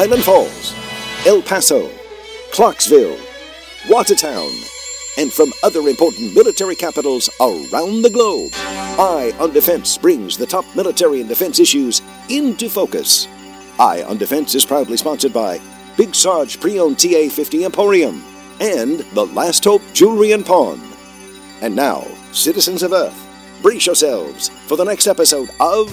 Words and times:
Highland 0.00 0.22
Falls, 0.22 0.76
El 1.26 1.42
Paso, 1.42 1.90
Clarksville, 2.52 3.18
Watertown, 3.88 4.48
and 5.18 5.32
from 5.32 5.52
other 5.64 5.80
important 5.88 6.36
military 6.36 6.76
capitals 6.76 7.28
around 7.40 8.02
the 8.02 8.10
globe. 8.12 8.52
Eye 8.54 9.34
on 9.40 9.52
Defense 9.52 9.98
brings 9.98 10.38
the 10.38 10.46
top 10.46 10.64
military 10.76 11.18
and 11.18 11.28
defense 11.28 11.58
issues 11.58 12.00
into 12.28 12.70
focus. 12.70 13.26
Eye 13.80 14.04
on 14.04 14.18
Defense 14.18 14.54
is 14.54 14.64
proudly 14.64 14.96
sponsored 14.96 15.32
by 15.32 15.60
Big 15.96 16.14
Sarge 16.14 16.60
Pre-Owned 16.60 16.96
TA 17.00 17.28
50 17.28 17.64
Emporium 17.64 18.22
and 18.60 19.00
The 19.00 19.26
Last 19.26 19.64
Hope 19.64 19.82
Jewelry 19.94 20.30
and 20.30 20.46
Pawn. 20.46 20.80
And 21.60 21.74
now, 21.74 22.06
citizens 22.30 22.84
of 22.84 22.92
Earth, 22.92 23.26
brace 23.62 23.86
yourselves 23.86 24.48
for 24.48 24.76
the 24.76 24.84
next 24.84 25.08
episode 25.08 25.50
of 25.58 25.92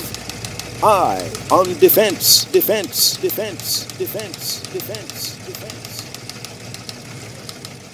Eye 0.84 1.32
on 1.52 1.66
Defense, 1.80 2.44
Defense, 2.46 3.16
Defense, 3.18 3.86
Defense, 3.98 4.62
Defense, 4.73 5.38
Defense. 5.48 5.98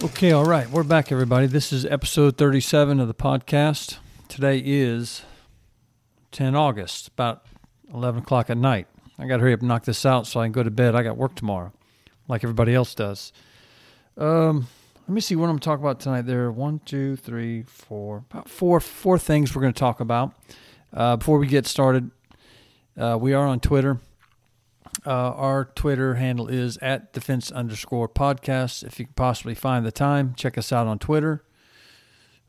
Okay, 0.04 0.32
all 0.32 0.46
right. 0.46 0.68
We're 0.70 0.82
back, 0.82 1.12
everybody. 1.12 1.46
This 1.46 1.72
is 1.72 1.86
episode 1.86 2.38
37 2.38 3.00
of 3.00 3.08
the 3.08 3.14
podcast. 3.14 4.00
Today 4.28 4.62
is 4.66 5.22
10 6.32 6.56
August, 6.56 7.10
about 7.10 7.46
11 7.94 8.24
o'clock 8.24 8.50
at 8.50 8.58
night. 8.58 8.88
I 9.20 9.28
got 9.28 9.38
to 9.38 9.44
hurry 9.44 9.54
up 9.54 9.60
and 9.60 9.70
knock 9.70 9.86
this 9.86 10.04
out 10.04 10.26
so 10.26 10.40
I 10.40 10.46
can 10.46 10.52
go 10.52 10.64
to 10.64 10.72
bed. 10.72 10.96
I 10.96 11.04
got 11.04 11.18
work 11.18 11.36
tomorrow, 11.36 11.72
like 12.28 12.44
everybody 12.44 12.74
else 12.74 12.96
does. 12.96 13.32
Um, 14.18 14.68
let 15.08 15.14
me 15.14 15.22
see 15.22 15.36
what 15.36 15.52
I'm 15.52 15.60
talking 15.60 15.86
about 15.86 16.00
tonight. 16.00 16.24
There 16.24 16.46
are 16.46 16.52
one, 16.52 16.80
two, 16.84 17.16
three, 17.16 17.62
four, 17.62 18.24
about 18.32 18.50
four, 18.50 18.80
four 18.80 19.20
things 19.20 19.56
we're 19.56 19.62
going 19.62 19.74
to 19.74 19.80
talk 19.80 20.00
about. 20.00 20.34
Uh, 20.92 21.16
before 21.16 21.38
we 21.38 21.46
get 21.48 21.68
started, 21.68 22.10
uh, 23.02 23.18
we 23.18 23.34
are 23.34 23.48
on 23.48 23.60
Twitter. 23.60 24.00
Uh, 25.06 25.10
our 25.10 25.66
Twitter 25.66 26.16
handle 26.16 26.48
is 26.48 26.78
at 26.78 27.14
defense 27.14 27.52
underscore 27.52 28.08
podcast. 28.08 28.84
If 28.84 29.00
you 29.00 29.06
can 29.06 29.14
possibly 29.16 29.56
find 29.56 29.86
the 29.86 29.92
time, 29.92 30.36
check 30.36 30.58
us 30.58 30.72
out 30.72 30.86
on 30.86 31.00
Twitter. 31.00 31.44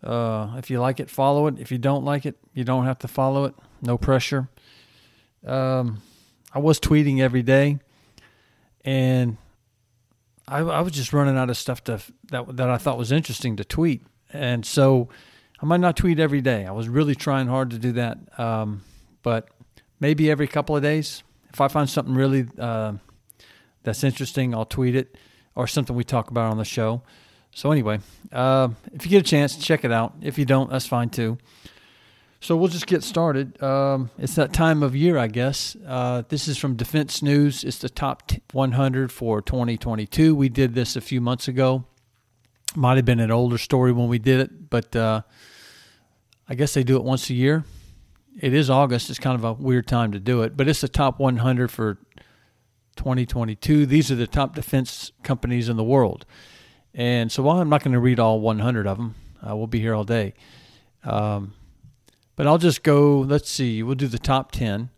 Uh, 0.04 0.54
if 0.58 0.68
you 0.68 0.78
like 0.78 1.00
it, 1.00 1.08
follow 1.08 1.46
it. 1.46 1.58
If 1.58 1.72
you 1.72 1.78
don't 1.78 2.04
like 2.04 2.26
it, 2.26 2.36
you 2.52 2.64
don't 2.64 2.84
have 2.84 2.98
to 2.98 3.08
follow 3.08 3.44
it. 3.44 3.54
No 3.80 3.96
pressure. 3.96 4.50
Um, 5.46 6.02
I 6.52 6.58
was 6.58 6.78
tweeting 6.78 7.20
every 7.20 7.42
day, 7.42 7.78
and 8.84 9.38
I, 10.46 10.58
I 10.58 10.80
was 10.82 10.92
just 10.92 11.14
running 11.14 11.38
out 11.38 11.48
of 11.48 11.56
stuff 11.56 11.82
to, 11.84 12.00
that 12.30 12.56
that 12.56 12.68
I 12.68 12.76
thought 12.76 12.98
was 12.98 13.10
interesting 13.10 13.56
to 13.56 13.64
tweet, 13.64 14.02
and 14.32 14.66
so 14.66 15.08
I 15.60 15.66
might 15.66 15.80
not 15.80 15.96
tweet 15.96 16.20
every 16.20 16.42
day. 16.42 16.66
I 16.66 16.72
was 16.72 16.88
really 16.88 17.14
trying 17.14 17.46
hard 17.46 17.70
to 17.70 17.78
do 17.78 17.92
that, 17.92 18.18
um, 18.38 18.82
but 19.22 19.48
maybe 20.02 20.28
every 20.32 20.48
couple 20.48 20.76
of 20.76 20.82
days. 20.82 21.22
If 21.52 21.60
I 21.60 21.68
find 21.68 21.88
something 21.88 22.14
really 22.14 22.46
uh, 22.58 22.94
that's 23.84 24.02
interesting, 24.02 24.52
I'll 24.52 24.64
tweet 24.64 24.96
it, 24.96 25.16
or 25.54 25.68
something 25.68 25.94
we 25.94 26.02
talk 26.02 26.28
about 26.30 26.50
on 26.50 26.58
the 26.58 26.64
show. 26.64 27.02
So 27.52 27.70
anyway, 27.70 28.00
uh, 28.32 28.70
if 28.92 29.04
you 29.04 29.10
get 29.10 29.20
a 29.24 29.30
chance, 29.30 29.56
check 29.56 29.84
it 29.84 29.92
out. 29.92 30.14
If 30.20 30.38
you 30.38 30.44
don't, 30.44 30.70
that's 30.70 30.86
fine 30.86 31.08
too. 31.08 31.38
So 32.40 32.56
we'll 32.56 32.68
just 32.68 32.88
get 32.88 33.04
started. 33.04 33.62
Um, 33.62 34.10
it's 34.18 34.34
that 34.34 34.52
time 34.52 34.82
of 34.82 34.96
year, 34.96 35.16
I 35.16 35.28
guess. 35.28 35.76
Uh, 35.86 36.22
this 36.28 36.48
is 36.48 36.58
from 36.58 36.74
Defense 36.74 37.22
News. 37.22 37.62
It's 37.62 37.78
the 37.78 37.88
top 37.88 38.32
100 38.52 39.12
for 39.12 39.40
2022. 39.40 40.34
We 40.34 40.48
did 40.48 40.74
this 40.74 40.96
a 40.96 41.00
few 41.00 41.20
months 41.20 41.46
ago. 41.46 41.84
Might 42.74 42.96
have 42.96 43.04
been 43.04 43.20
an 43.20 43.30
older 43.30 43.58
story 43.58 43.92
when 43.92 44.08
we 44.08 44.18
did 44.18 44.40
it, 44.40 44.68
but 44.68 44.96
uh, 44.96 45.22
I 46.48 46.56
guess 46.56 46.74
they 46.74 46.82
do 46.82 46.96
it 46.96 47.04
once 47.04 47.30
a 47.30 47.34
year. 47.34 47.64
It 48.40 48.54
is 48.54 48.70
August. 48.70 49.10
It's 49.10 49.18
kind 49.18 49.34
of 49.34 49.44
a 49.44 49.52
weird 49.52 49.86
time 49.86 50.12
to 50.12 50.20
do 50.20 50.42
it, 50.42 50.56
but 50.56 50.68
it's 50.68 50.80
the 50.80 50.88
top 50.88 51.18
100 51.18 51.70
for 51.70 51.98
2022. 52.96 53.86
These 53.86 54.10
are 54.10 54.14
the 54.14 54.26
top 54.26 54.54
defense 54.54 55.12
companies 55.22 55.68
in 55.68 55.76
the 55.76 55.84
world. 55.84 56.24
And 56.94 57.30
so 57.30 57.42
while 57.42 57.58
I'm 57.58 57.68
not 57.68 57.82
going 57.82 57.92
to 57.92 58.00
read 58.00 58.18
all 58.18 58.40
100 58.40 58.86
of 58.86 58.96
them, 58.96 59.14
uh, 59.46 59.56
we'll 59.56 59.66
be 59.66 59.80
here 59.80 59.94
all 59.94 60.04
day. 60.04 60.34
Um, 61.04 61.54
but 62.36 62.46
I'll 62.46 62.58
just 62.58 62.82
go, 62.82 63.18
let's 63.20 63.50
see, 63.50 63.82
we'll 63.82 63.94
do 63.94 64.06
the 64.06 64.18
top 64.18 64.52
10 64.52 64.90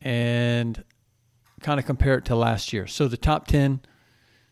and 0.00 0.84
kind 1.60 1.78
of 1.78 1.86
compare 1.86 2.14
it 2.14 2.24
to 2.26 2.36
last 2.36 2.72
year. 2.72 2.86
So 2.86 3.08
the 3.08 3.16
top 3.16 3.46
10, 3.46 3.80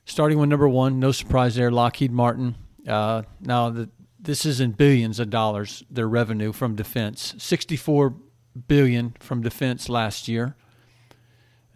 starting 0.05 0.39
with 0.39 0.49
number 0.49 0.69
one, 0.69 1.01
no 1.01 1.13
surprise 1.13 1.57
there, 1.57 1.71
Lockheed 1.71 2.13
Martin. 2.13 2.57
Uh, 2.87 3.23
now, 3.41 3.71
the, 3.71 3.89
this 4.27 4.45
is 4.45 4.61
in 4.61 4.73
billions 4.73 5.21
of 5.21 5.31
dollars, 5.31 5.85
their 5.89 6.09
revenue 6.09 6.53
from 6.53 6.75
defense. 6.75 7.35
64 7.39 8.15
billion 8.67 9.15
from 9.21 9.41
defense 9.41 9.89
last 9.89 10.27
year. 10.27 10.57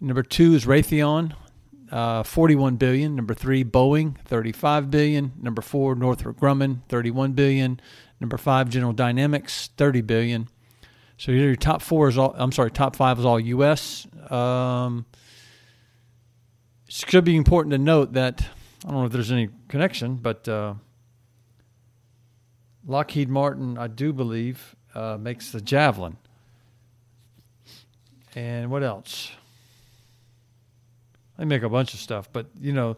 Number 0.01 0.21
two 0.21 0.53
is 0.53 0.65
Raytheon, 0.65 1.33
uh, 1.91 2.23
41 2.23 2.75
billion. 2.75 3.15
Number 3.15 3.33
three, 3.33 3.63
Boeing, 3.63 4.19
35 4.25 4.91
billion. 4.91 5.31
Number 5.41 5.61
four, 5.61 5.95
Northrop 5.95 6.39
Grumman, 6.39 6.81
31 6.89 7.31
billion. 7.31 7.79
Number 8.19 8.37
five, 8.37 8.69
General 8.69 8.93
Dynamics, 8.93 9.69
30 9.77 10.01
billion. 10.01 10.49
So 11.17 11.31
your 11.31 11.55
top 11.55 11.81
four 11.81 12.09
is 12.09 12.17
all. 12.17 12.35
I'm 12.37 12.51
sorry, 12.51 12.71
top 12.71 12.97
five 12.97 13.17
is 13.17 13.25
all 13.25 13.39
U.S. 13.39 14.07
Um, 14.29 15.05
it 16.85 16.93
should 16.93 17.23
be 17.23 17.37
important 17.37 17.71
to 17.71 17.77
note 17.77 18.13
that 18.13 18.45
I 18.83 18.89
don't 18.89 18.99
know 18.99 19.05
if 19.05 19.11
there's 19.13 19.31
any 19.31 19.47
connection, 19.69 20.15
but 20.15 20.47
uh, 20.49 20.73
Lockheed 22.85 23.29
Martin, 23.29 23.77
I 23.77 23.87
do 23.87 24.11
believe, 24.13 24.75
uh, 24.95 25.17
makes 25.19 25.51
the 25.51 25.61
Javelin. 25.61 26.17
And 28.35 28.71
what 28.71 28.83
else? 28.83 29.31
They 31.37 31.45
make 31.45 31.63
a 31.63 31.69
bunch 31.69 31.93
of 31.93 31.99
stuff, 31.99 32.29
but 32.31 32.47
you 32.59 32.73
know, 32.73 32.97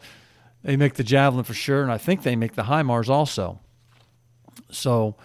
they 0.63 0.77
make 0.77 0.93
the 0.93 1.03
Javelin 1.03 1.43
for 1.43 1.53
sure, 1.53 1.81
and 1.81 1.91
I 1.91 1.97
think 1.97 2.23
they 2.23 2.35
make 2.35 2.53
the 2.53 2.63
HIMARS 2.63 3.09
also. 3.09 3.59
So 4.69 5.15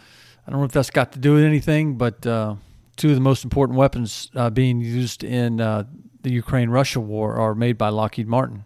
I 0.46 0.50
don't 0.50 0.60
know 0.60 0.66
if 0.66 0.72
that's 0.72 0.90
got 0.90 1.12
to 1.12 1.18
do 1.18 1.34
with 1.34 1.44
anything, 1.44 1.96
but 1.96 2.26
uh, 2.26 2.56
two 2.96 3.10
of 3.10 3.14
the 3.14 3.20
most 3.20 3.44
important 3.44 3.78
weapons 3.78 4.30
uh, 4.34 4.50
being 4.50 4.80
used 4.80 5.22
in 5.22 5.60
uh, 5.60 5.84
the 6.22 6.30
Ukraine 6.30 6.70
Russia 6.70 7.00
war 7.00 7.36
are 7.36 7.54
made 7.54 7.78
by 7.78 7.88
Lockheed 7.88 8.26
Martin. 8.26 8.64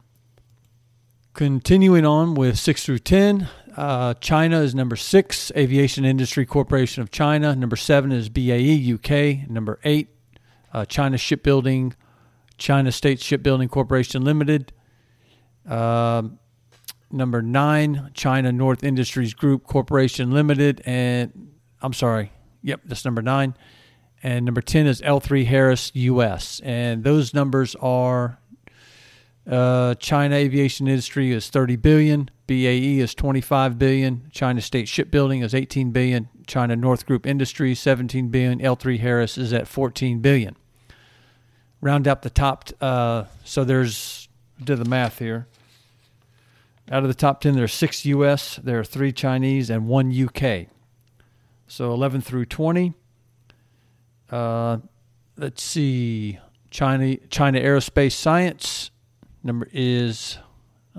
Continuing 1.34 2.04
on 2.04 2.34
with 2.34 2.58
6 2.58 2.84
through 2.84 2.98
10, 2.98 3.48
uh, 3.76 4.14
China 4.14 4.60
is 4.60 4.74
number 4.74 4.96
6, 4.96 5.52
Aviation 5.56 6.04
Industry 6.04 6.44
Corporation 6.44 7.02
of 7.02 7.10
China. 7.10 7.54
Number 7.56 7.76
7 7.76 8.12
is 8.12 8.28
BAE 8.28 8.94
UK. 8.94 9.48
Number 9.48 9.78
8, 9.84 10.08
uh, 10.72 10.84
China 10.84 11.16
Shipbuilding, 11.16 11.94
China 12.58 12.92
State 12.92 13.20
Shipbuilding 13.20 13.68
Corporation 13.68 14.24
Limited. 14.24 14.72
Uh, 15.68 16.22
number 17.10 17.40
9, 17.40 18.10
China 18.14 18.52
North 18.52 18.84
Industries 18.84 19.34
Group 19.34 19.66
Corporation 19.66 20.32
Limited. 20.32 20.82
And 20.84 21.52
I'm 21.80 21.92
sorry, 21.92 22.32
yep, 22.62 22.80
that's 22.84 23.04
number 23.04 23.22
9. 23.22 23.54
And 24.22 24.44
number 24.44 24.60
10 24.60 24.86
is 24.86 25.00
L3 25.00 25.46
Harris 25.46 25.90
US. 25.94 26.60
And 26.60 27.04
those 27.04 27.34
numbers 27.34 27.74
are 27.76 28.38
uh, 29.50 29.94
China 29.96 30.36
aviation 30.36 30.86
industry 30.86 31.32
is 31.32 31.48
30 31.48 31.76
billion. 31.76 32.30
BAE 32.52 33.00
is 33.00 33.14
25 33.14 33.78
billion. 33.78 34.28
China 34.30 34.60
State 34.60 34.86
Shipbuilding 34.86 35.40
is 35.40 35.54
18 35.54 35.90
billion. 35.90 36.28
China 36.46 36.76
North 36.76 37.06
Group 37.06 37.26
Industries 37.26 37.80
17 37.80 38.28
billion. 38.28 38.58
L3 38.58 38.98
Harris 38.98 39.38
is 39.38 39.52
at 39.52 39.66
14 39.66 40.20
billion. 40.20 40.54
Round 41.80 42.06
up 42.06 42.20
the 42.20 42.30
top. 42.30 42.68
Uh, 42.78 43.24
so 43.42 43.64
there's 43.64 44.28
did 44.62 44.78
the 44.78 44.84
math 44.84 45.18
here. 45.18 45.46
Out 46.90 47.02
of 47.02 47.08
the 47.08 47.14
top 47.14 47.40
10, 47.40 47.54
there's 47.54 47.72
six 47.72 48.04
U.S., 48.04 48.60
there 48.62 48.78
are 48.78 48.84
three 48.84 49.12
Chinese, 49.12 49.70
and 49.70 49.86
one 49.88 50.10
U.K. 50.10 50.68
So 51.66 51.92
11 51.92 52.20
through 52.20 52.46
20. 52.46 52.92
Uh, 54.30 54.78
let's 55.38 55.62
see. 55.62 56.38
China 56.70 57.16
China 57.28 57.60
Aerospace 57.60 58.12
Science 58.12 58.90
number 59.42 59.68
is 59.72 60.38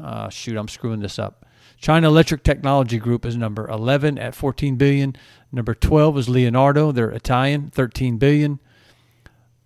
uh, 0.01 0.29
shoot 0.29 0.57
i'm 0.57 0.67
screwing 0.67 0.99
this 0.99 1.17
up 1.17 1.42
china 1.83 2.07
electric 2.07 2.43
technology 2.43 2.97
group 2.97 3.25
is 3.25 3.35
number 3.35 3.67
11 3.67 4.17
at 4.17 4.33
14 4.33 4.77
billion. 4.77 5.13
Number 5.51 5.75
12 5.75 6.17
is 6.17 6.29
leonardo. 6.29 6.93
They're 6.93 7.09
italian 7.09 7.71
13 7.71 8.17
billion. 8.17 8.59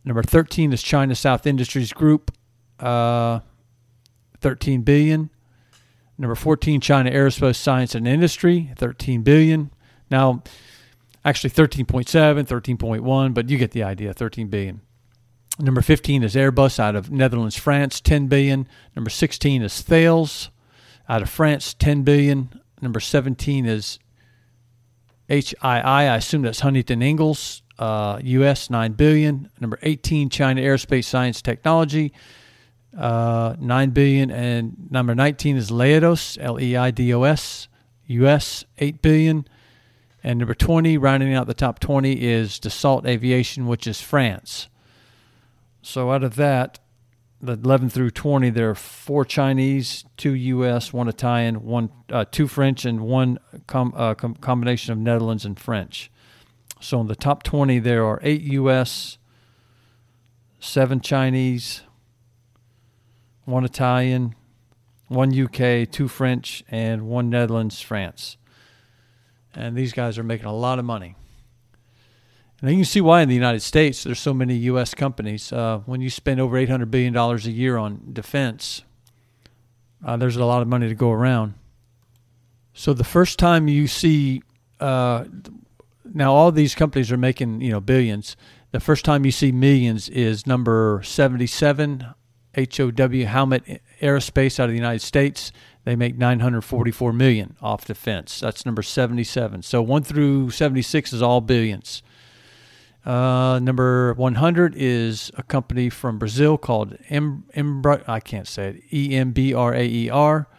Number 0.03 0.23
13 0.23 0.73
is 0.73 0.81
china 0.81 1.13
south 1.13 1.45
industries 1.45 1.93
group 1.93 2.31
uh, 2.79 3.41
13 4.41 4.81
billion. 4.81 5.29
Number 6.17 6.33
14 6.33 6.81
china 6.81 7.11
aerospace 7.11 7.57
science 7.57 7.93
and 7.93 8.07
industry 8.07 8.73
13 8.77 9.21
billion. 9.21 9.69
Now 10.09 10.41
actually 11.23 11.51
13.7 11.51 12.07
13.1 12.47 13.33
but 13.35 13.47
you 13.47 13.59
get 13.59 13.71
the 13.71 13.83
idea 13.83 14.11
13 14.11 14.47
billion. 14.47 14.81
Number 15.59 15.83
15 15.83 16.23
is 16.23 16.33
Airbus 16.33 16.79
out 16.79 16.95
of 16.95 17.11
Netherlands, 17.11 17.57
France, 17.57 18.01
10 18.01 18.25
billion. 18.25 18.67
Number 18.95 19.11
16 19.11 19.61
is 19.61 19.81
Thales 19.81 20.49
out 21.09 21.21
of 21.21 21.29
France, 21.29 21.73
10 21.73 22.03
billion. 22.03 22.61
Number 22.81 22.99
17 22.99 23.65
is 23.65 23.99
HII. 25.29 25.55
I 25.61 26.15
assume 26.15 26.41
that's 26.43 26.59
Huntington 26.61 27.01
Ingalls, 27.01 27.61
uh, 27.79 28.19
US, 28.23 28.69
9 28.69 28.93
billion. 28.93 29.49
Number 29.59 29.79
18, 29.81 30.29
China 30.29 30.61
Aerospace 30.61 31.05
Science 31.05 31.41
Technology. 31.41 32.13
uh, 32.97 33.55
nine 33.59 33.91
billion, 33.91 34.31
and 34.31 34.89
number 34.89 35.13
nineteen 35.13 35.55
is 35.55 35.69
Leidos, 35.69 36.37
L 36.41 36.59
E 36.59 36.75
I 36.75 36.91
D 36.91 37.13
O 37.13 37.23
S, 37.23 37.67
U.S. 38.07 38.65
eight 38.79 39.01
billion, 39.01 39.47
and 40.23 40.39
number 40.39 40.55
twenty, 40.55 40.97
rounding 40.97 41.33
out 41.33 41.47
the 41.47 41.53
top 41.53 41.79
twenty, 41.79 42.13
is 42.13 42.59
Dassault 42.59 43.05
Aviation, 43.05 43.67
which 43.67 43.85
is 43.85 44.01
France. 44.01 44.67
So 45.81 46.11
out 46.11 46.23
of 46.23 46.35
that, 46.35 46.79
the 47.39 47.53
11 47.53 47.89
through 47.89 48.11
20, 48.11 48.49
there 48.49 48.71
are 48.71 48.75
four 48.75 49.23
Chinese, 49.23 50.05
two 50.17 50.33
U.S., 50.33 50.91
one 50.91 51.07
Italian, 51.07 51.63
one 51.63 51.89
uh, 52.11 52.25
two 52.29 52.47
French, 52.47 52.83
and 52.83 53.01
one 53.01 53.37
com- 53.67 53.93
uh, 53.95 54.15
com- 54.15 54.35
combination 54.35 54.91
of 54.91 54.97
Netherlands 54.97 55.45
and 55.45 55.59
French. 55.59 56.11
So 56.79 56.99
in 56.99 57.07
the 57.07 57.15
top 57.15 57.43
20, 57.43 57.79
there 57.79 58.05
are 58.05 58.19
eight 58.23 58.41
U.S., 58.41 59.17
seven 60.59 60.99
Chinese, 60.99 61.81
one 63.45 63.63
Italian, 63.63 64.35
one 65.07 65.37
UK, 65.37 65.89
two 65.89 66.07
French, 66.07 66.63
and 66.69 67.03
one 67.03 67.29
Netherlands, 67.29 67.81
France. 67.81 68.37
And 69.53 69.75
these 69.75 69.93
guys 69.93 70.17
are 70.17 70.23
making 70.23 70.47
a 70.47 70.55
lot 70.55 70.79
of 70.79 70.85
money. 70.85 71.15
And 72.61 72.71
you 72.71 72.77
can 72.77 72.85
see 72.85 73.01
why 73.01 73.21
in 73.21 73.29
the 73.29 73.35
United 73.35 73.61
States 73.61 74.03
there's 74.03 74.19
so 74.19 74.33
many 74.33 74.55
U.S. 74.55 74.93
companies. 74.93 75.53
Uh, 75.53 75.79
when 75.85 76.01
you 76.01 76.09
spend 76.09 76.39
over 76.39 76.55
$800 76.57 76.89
billion 76.89 77.15
a 77.15 77.35
year 77.37 77.77
on 77.77 78.01
defense, 78.13 78.83
uh, 80.03 80.17
there's 80.17 80.35
a 80.35 80.45
lot 80.45 80.61
of 80.61 80.67
money 80.67 80.87
to 80.87 80.95
go 80.95 81.11
around. 81.11 81.53
So 82.73 82.93
the 82.93 83.03
first 83.03 83.39
time 83.39 83.67
you 83.67 83.87
see, 83.87 84.41
uh, 84.79 85.25
now 86.05 86.33
all 86.33 86.51
these 86.51 86.75
companies 86.75 87.11
are 87.11 87.17
making 87.17 87.61
you 87.61 87.71
know 87.71 87.79
billions. 87.79 88.35
The 88.71 88.79
first 88.79 89.05
time 89.05 89.25
you 89.25 89.31
see 89.31 89.51
millions 89.51 90.09
is 90.09 90.45
number 90.45 91.01
77, 91.03 92.01
HOW 92.01 92.61
Howmet 93.25 93.79
Aerospace 94.01 94.59
out 94.59 94.65
of 94.65 94.69
the 94.69 94.75
United 94.75 95.01
States. 95.01 95.51
They 95.85 95.95
make 95.95 96.17
944 96.17 97.13
million 97.13 97.55
off 97.61 97.85
defense. 97.85 98.39
That's 98.41 98.65
number 98.65 98.83
77. 98.83 99.61
So 99.61 99.81
1 99.81 100.03
through 100.03 100.51
76 100.51 101.13
is 101.13 101.21
all 101.21 101.39
billions. 101.39 102.03
Uh, 103.07 103.57
number 103.59 104.13
100 104.15 104.75
is 104.75 105.31
a 105.37 105.43
company 105.43 105.89
from 105.89 106.19
Brazil 106.19 106.57
called 106.57 106.97
Embra. 107.09 108.03
I 108.05 108.19
can't 108.19 108.45
say 108.45 108.67
it. 108.71 108.83
E 108.91 109.15
M 109.15 109.31
B 109.31 109.53
R 109.53 109.73
A 109.73 109.81
E 109.81 110.09
R. 110.09 110.49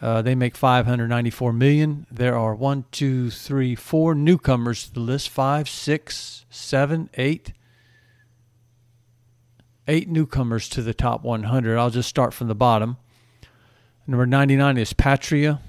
Uh, 0.00 0.22
they 0.22 0.36
make 0.36 0.56
594 0.56 1.52
million. 1.52 2.06
There 2.08 2.38
are 2.38 2.54
one, 2.54 2.84
two, 2.92 3.30
three, 3.30 3.74
four 3.74 4.14
newcomers 4.14 4.84
to 4.84 4.94
the 4.94 5.00
list. 5.00 5.28
Five, 5.28 5.68
six, 5.68 6.46
seven, 6.50 7.10
eight. 7.14 7.52
Eight 9.88 10.08
newcomers 10.08 10.68
to 10.68 10.82
the 10.82 10.94
top 10.94 11.24
100. 11.24 11.76
I'll 11.76 11.90
just 11.90 12.08
start 12.08 12.32
from 12.32 12.46
the 12.46 12.54
bottom. 12.54 12.96
Number 14.06 14.24
99 14.24 14.78
is 14.78 14.92
Patria. 14.92 15.60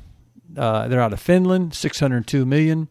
Uh, 0.56 0.88
they're 0.88 1.02
out 1.02 1.14
of 1.14 1.20
Finland, 1.20 1.74
602 1.74 2.46
million. 2.46 2.88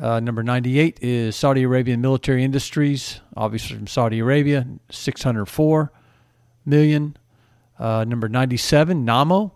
Uh, 0.00 0.20
number 0.20 0.44
98 0.44 0.98
is 1.02 1.34
Saudi 1.34 1.64
Arabian 1.64 2.00
Military 2.00 2.44
Industries, 2.44 3.20
obviously 3.36 3.76
from 3.76 3.88
Saudi 3.88 4.20
Arabia, 4.20 4.64
604 4.90 5.92
million. 6.64 7.16
Uh, 7.80 8.04
number 8.04 8.28
97, 8.28 9.04
Nammo, 9.04 9.52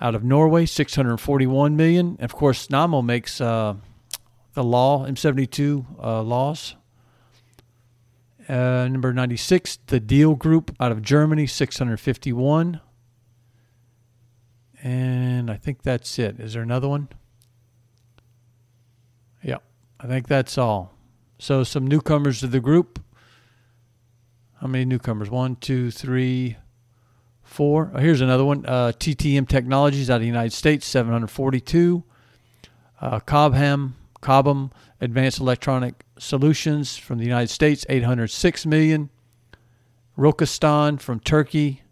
out 0.00 0.16
of 0.16 0.24
Norway, 0.24 0.66
641 0.66 1.76
million. 1.76 2.16
And 2.18 2.24
of 2.24 2.34
course, 2.34 2.66
Nammo 2.66 3.04
makes 3.04 3.40
uh, 3.40 3.74
the 4.54 4.64
law, 4.64 5.06
M72 5.06 5.84
uh, 6.02 6.22
laws. 6.22 6.74
Uh, 8.48 8.88
number 8.90 9.12
96, 9.12 9.78
the 9.86 10.00
Diehl 10.00 10.36
Group 10.36 10.74
out 10.80 10.90
of 10.90 11.02
Germany, 11.02 11.46
651. 11.46 12.80
And 14.82 15.50
I 15.50 15.56
think 15.56 15.82
that's 15.82 16.18
it. 16.18 16.40
Is 16.40 16.54
there 16.54 16.62
another 16.62 16.88
one? 16.88 17.08
Yeah, 19.42 19.58
I 20.00 20.06
think 20.06 20.28
that's 20.28 20.56
all. 20.56 20.94
So 21.38 21.64
some 21.64 21.86
newcomers 21.86 22.40
to 22.40 22.46
the 22.46 22.60
group. 22.60 23.02
How 24.60 24.66
many 24.66 24.84
newcomers? 24.84 25.30
One, 25.30 25.56
two, 25.56 25.90
three, 25.90 26.56
four. 27.42 27.90
Oh, 27.94 27.98
here's 27.98 28.20
another 28.20 28.44
one. 28.44 28.66
Uh, 28.66 28.92
TTM 28.92 29.48
Technologies 29.48 30.10
out 30.10 30.16
of 30.16 30.20
the 30.20 30.26
United 30.26 30.52
States, 30.52 30.86
742. 30.86 32.04
Uh, 33.00 33.20
Cobham, 33.20 33.96
Cobham 34.20 34.70
Advanced 35.00 35.38
Electronic 35.38 36.04
Solutions 36.18 36.96
from 36.96 37.18
the 37.18 37.24
United 37.24 37.48
States, 37.48 37.86
806 37.88 38.66
million. 38.66 39.10
Roketsan 40.16 41.00
from 41.00 41.20
Turkey, 41.20 41.82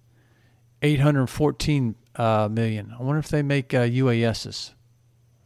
814 0.82 1.94
uh, 2.16 2.48
million. 2.50 2.94
I 2.98 3.02
wonder 3.02 3.20
if 3.20 3.28
they 3.28 3.42
make 3.42 3.72
uh, 3.72 3.82
UASs. 3.82 4.72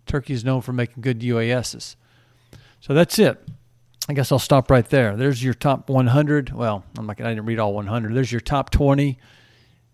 Turkey 0.06 0.32
is 0.32 0.44
known 0.44 0.62
for 0.62 0.72
making 0.72 1.02
good 1.02 1.20
UASs. 1.20 1.96
So 2.80 2.94
that's 2.94 3.18
it. 3.18 3.42
I 4.08 4.12
guess 4.12 4.32
I'll 4.32 4.38
stop 4.38 4.70
right 4.70 4.88
there. 4.88 5.16
There's 5.16 5.44
your 5.44 5.54
top 5.54 5.88
100. 5.88 6.52
Well, 6.52 6.84
I'm 6.98 7.06
not. 7.06 7.20
I 7.20 7.28
didn't 7.28 7.46
read 7.46 7.58
all 7.58 7.74
100. 7.74 8.14
There's 8.14 8.32
your 8.32 8.40
top 8.40 8.70
20 8.70 9.18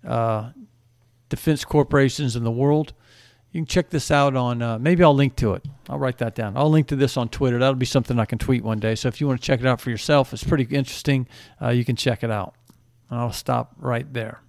uh, 0.06 0.50
defense 1.28 1.64
corporations 1.64 2.36
in 2.36 2.44
the 2.44 2.50
world. 2.50 2.94
You 3.52 3.60
can 3.60 3.66
check 3.66 3.90
this 3.90 4.10
out 4.10 4.36
on. 4.36 4.62
Uh, 4.62 4.78
maybe 4.78 5.02
I'll 5.02 5.14
link 5.14 5.36
to 5.36 5.54
it. 5.54 5.64
I'll 5.88 5.98
write 5.98 6.18
that 6.18 6.34
down. 6.34 6.56
I'll 6.56 6.70
link 6.70 6.88
to 6.88 6.96
this 6.96 7.16
on 7.16 7.28
Twitter. 7.28 7.58
That'll 7.58 7.74
be 7.74 7.86
something 7.86 8.18
I 8.18 8.24
can 8.24 8.38
tweet 8.38 8.62
one 8.62 8.78
day. 8.78 8.94
So 8.94 9.08
if 9.08 9.20
you 9.20 9.26
want 9.26 9.40
to 9.40 9.46
check 9.46 9.60
it 9.60 9.66
out 9.66 9.80
for 9.80 9.90
yourself, 9.90 10.32
it's 10.32 10.44
pretty 10.44 10.64
interesting. 10.64 11.26
Uh, 11.60 11.68
you 11.68 11.84
can 11.84 11.96
check 11.96 12.22
it 12.22 12.30
out. 12.30 12.54
I'll 13.10 13.32
stop 13.32 13.74
right 13.78 14.10
there. 14.12 14.40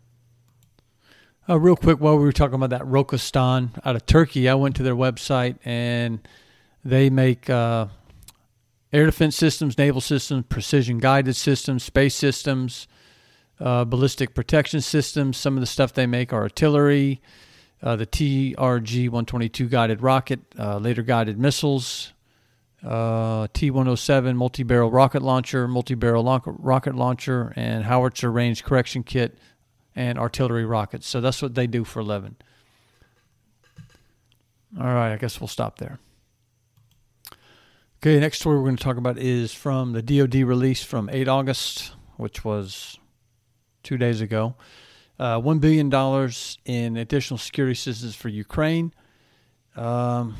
Uh, 1.49 1.59
real 1.59 1.77
quick, 1.77 1.99
while 1.99 2.17
we 2.17 2.23
were 2.25 2.33
talking 2.33 2.55
about 2.55 2.71
that 2.71 2.81
Roketsan 2.81 3.79
out 3.85 3.95
of 3.95 4.05
Turkey, 4.05 4.49
I 4.49 4.55
went 4.55 4.75
to 4.77 4.83
their 4.83 4.95
website 4.95 5.57
and 5.63 6.27
they 6.83 7.09
make 7.09 7.49
uh, 7.49 7.87
air 8.93 9.05
defense 9.05 9.35
systems, 9.35 9.77
naval 9.77 10.01
systems, 10.01 10.45
precision 10.49 10.99
guided 10.99 11.35
systems, 11.35 11.83
space 11.83 12.15
systems, 12.15 12.87
uh, 13.59 13.85
ballistic 13.85 14.33
protection 14.33 14.81
systems. 14.81 15.37
Some 15.37 15.55
of 15.55 15.61
the 15.61 15.67
stuff 15.67 15.93
they 15.93 16.07
make 16.07 16.31
are 16.31 16.41
artillery, 16.41 17.21
uh, 17.81 17.95
the 17.95 18.05
TRG 18.05 19.05
122 19.05 19.67
guided 19.67 20.01
rocket, 20.01 20.39
uh, 20.57 20.77
laser 20.77 21.03
guided 21.03 21.37
missiles, 21.37 22.13
uh, 22.83 23.47
T 23.53 23.71
107 23.71 24.37
multi 24.37 24.63
barrel 24.63 24.91
rocket 24.91 25.21
launcher, 25.21 25.67
multi 25.67 25.95
barrel 25.95 26.23
rocket 26.45 26.95
launcher, 26.95 27.53
and 27.55 27.83
howitzer 27.83 28.31
range 28.31 28.63
correction 28.63 29.03
kit 29.03 29.37
and 29.95 30.19
artillery 30.19 30.65
rockets. 30.65 31.07
So 31.07 31.19
that's 31.21 31.41
what 31.41 31.55
they 31.55 31.67
do 31.67 31.83
for 31.83 31.99
11. 31.99 32.35
All 34.79 34.85
right, 34.85 35.11
I 35.11 35.17
guess 35.17 35.41
we'll 35.41 35.47
stop 35.47 35.79
there. 35.79 35.99
Okay, 37.99 38.19
next 38.19 38.41
story 38.41 38.57
we're 38.57 38.65
going 38.65 38.75
to 38.75 38.83
talk 38.83 38.97
about 38.97 39.17
is 39.17 39.55
from 39.55 39.93
the 39.93 40.03
DoD 40.03 40.35
release 40.35 40.83
from 40.83 41.09
8 41.11 41.27
August, 41.27 41.93
which 42.17 42.45
was 42.45 42.99
two 43.81 43.97
days 43.97 44.21
ago. 44.21 44.53
Uh, 45.17 45.41
$1 45.41 45.59
billion 45.59 45.91
in 46.65 46.95
additional 46.95 47.39
security 47.39 47.71
assistance 47.71 48.13
for 48.13 48.29
Ukraine. 48.29 48.93
Um, 49.75 50.35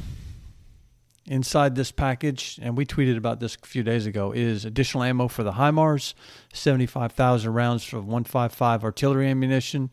inside 1.26 1.74
this 1.74 1.92
package, 1.92 2.60
and 2.62 2.78
we 2.78 2.86
tweeted 2.86 3.18
about 3.18 3.40
this 3.40 3.56
a 3.56 3.66
few 3.66 3.82
days 3.82 4.06
ago, 4.06 4.32
is 4.34 4.64
additional 4.64 5.04
ammo 5.04 5.28
for 5.28 5.42
the 5.42 5.54
HIMARS, 5.54 6.14
75,000 6.54 7.52
rounds 7.52 7.84
for 7.84 7.98
155 7.98 8.84
artillery 8.84 9.28
ammunition. 9.28 9.92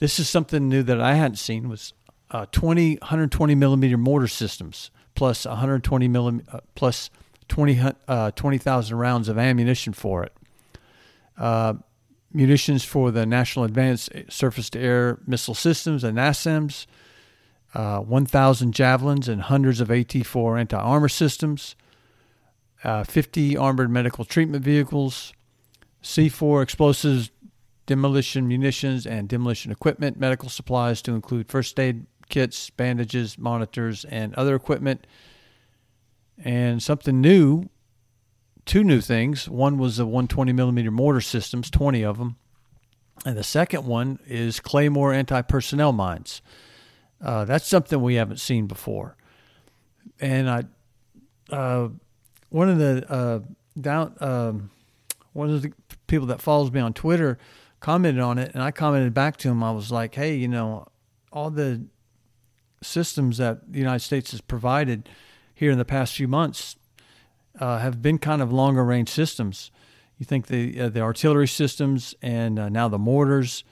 This 0.00 0.18
is 0.18 0.28
something 0.28 0.68
new 0.68 0.82
that 0.82 1.00
I 1.00 1.14
hadn't 1.14 1.36
seen 1.36 1.68
was 1.68 1.92
uh, 2.32 2.46
20 2.50 2.94
120 2.94 3.54
millimeter 3.54 3.96
mortar 3.96 4.26
systems 4.26 4.90
plus 5.14 5.46
120 5.46 6.08
millimeter 6.08 6.46
uh, 6.52 6.60
plus 6.74 7.10
20 7.48 7.80
uh, 8.08 8.30
20,000 8.32 8.96
rounds 8.96 9.28
of 9.28 9.38
ammunition 9.38 9.92
for 9.92 10.24
it. 10.24 10.32
Uh, 11.36 11.74
munitions 12.32 12.84
for 12.84 13.10
the 13.10 13.26
National 13.26 13.64
Advanced 13.64 14.10
Surface 14.28 14.70
to 14.70 14.78
Air 14.78 15.18
Missile 15.26 15.54
Systems, 15.54 16.04
and 16.04 16.16
NASAMS 16.16 16.86
uh, 17.74 18.00
1,000 18.00 18.72
javelins 18.72 19.28
and 19.28 19.42
hundreds 19.42 19.80
of 19.80 19.90
AT 19.90 20.26
4 20.26 20.58
anti 20.58 20.76
armor 20.76 21.08
systems, 21.08 21.74
uh, 22.84 23.04
50 23.04 23.56
armored 23.56 23.90
medical 23.90 24.24
treatment 24.24 24.64
vehicles, 24.64 25.32
C4 26.02 26.62
explosives, 26.62 27.30
demolition 27.86 28.46
munitions, 28.46 29.06
and 29.06 29.28
demolition 29.28 29.72
equipment, 29.72 30.18
medical 30.18 30.48
supplies 30.48 31.00
to 31.02 31.14
include 31.14 31.48
first 31.48 31.78
aid 31.80 32.06
kits, 32.28 32.70
bandages, 32.70 33.38
monitors, 33.38 34.04
and 34.04 34.34
other 34.34 34.54
equipment. 34.54 35.06
And 36.42 36.82
something 36.82 37.20
new, 37.20 37.68
two 38.64 38.84
new 38.84 39.00
things. 39.00 39.48
One 39.48 39.78
was 39.78 39.98
the 39.98 40.06
120 40.06 40.52
millimeter 40.52 40.90
mortar 40.90 41.20
systems, 41.20 41.70
20 41.70 42.04
of 42.04 42.18
them. 42.18 42.36
And 43.24 43.36
the 43.36 43.44
second 43.44 43.86
one 43.86 44.18
is 44.26 44.60
Claymore 44.60 45.12
anti 45.12 45.42
personnel 45.42 45.92
mines. 45.92 46.42
Uh, 47.20 47.44
that's 47.44 47.66
something 47.66 48.02
we 48.02 48.16
haven't 48.16 48.40
seen 48.40 48.66
before. 48.66 49.16
And 50.20 50.50
I, 50.50 50.64
uh, 51.50 51.88
one 52.48 52.68
of 52.68 52.78
the 52.78 53.06
uh, 53.10 53.40
down, 53.80 54.16
um, 54.20 54.70
one 55.32 55.50
of 55.50 55.62
the 55.62 55.72
people 56.06 56.26
that 56.28 56.40
follows 56.40 56.72
me 56.72 56.80
on 56.80 56.92
Twitter 56.92 57.38
commented 57.80 58.22
on 58.22 58.38
it, 58.38 58.52
and 58.54 58.62
I 58.62 58.70
commented 58.70 59.14
back 59.14 59.36
to 59.38 59.48
him. 59.48 59.62
I 59.62 59.70
was 59.70 59.92
like, 59.92 60.14
"Hey, 60.14 60.34
you 60.34 60.48
know, 60.48 60.86
all 61.32 61.50
the 61.50 61.84
systems 62.82 63.38
that 63.38 63.72
the 63.72 63.78
United 63.78 64.00
States 64.00 64.32
has 64.32 64.40
provided 64.40 65.08
here 65.54 65.70
in 65.70 65.78
the 65.78 65.84
past 65.84 66.14
few 66.14 66.28
months 66.28 66.76
uh, 67.58 67.78
have 67.78 68.02
been 68.02 68.18
kind 68.18 68.42
of 68.42 68.52
longer 68.52 68.84
range 68.84 69.08
systems. 69.08 69.70
You 70.18 70.26
think 70.26 70.46
the 70.46 70.80
uh, 70.80 70.88
the 70.88 71.00
artillery 71.00 71.48
systems 71.48 72.14
and 72.22 72.58
uh, 72.58 72.68
now 72.68 72.88
the 72.88 72.98
mortars, 72.98 73.64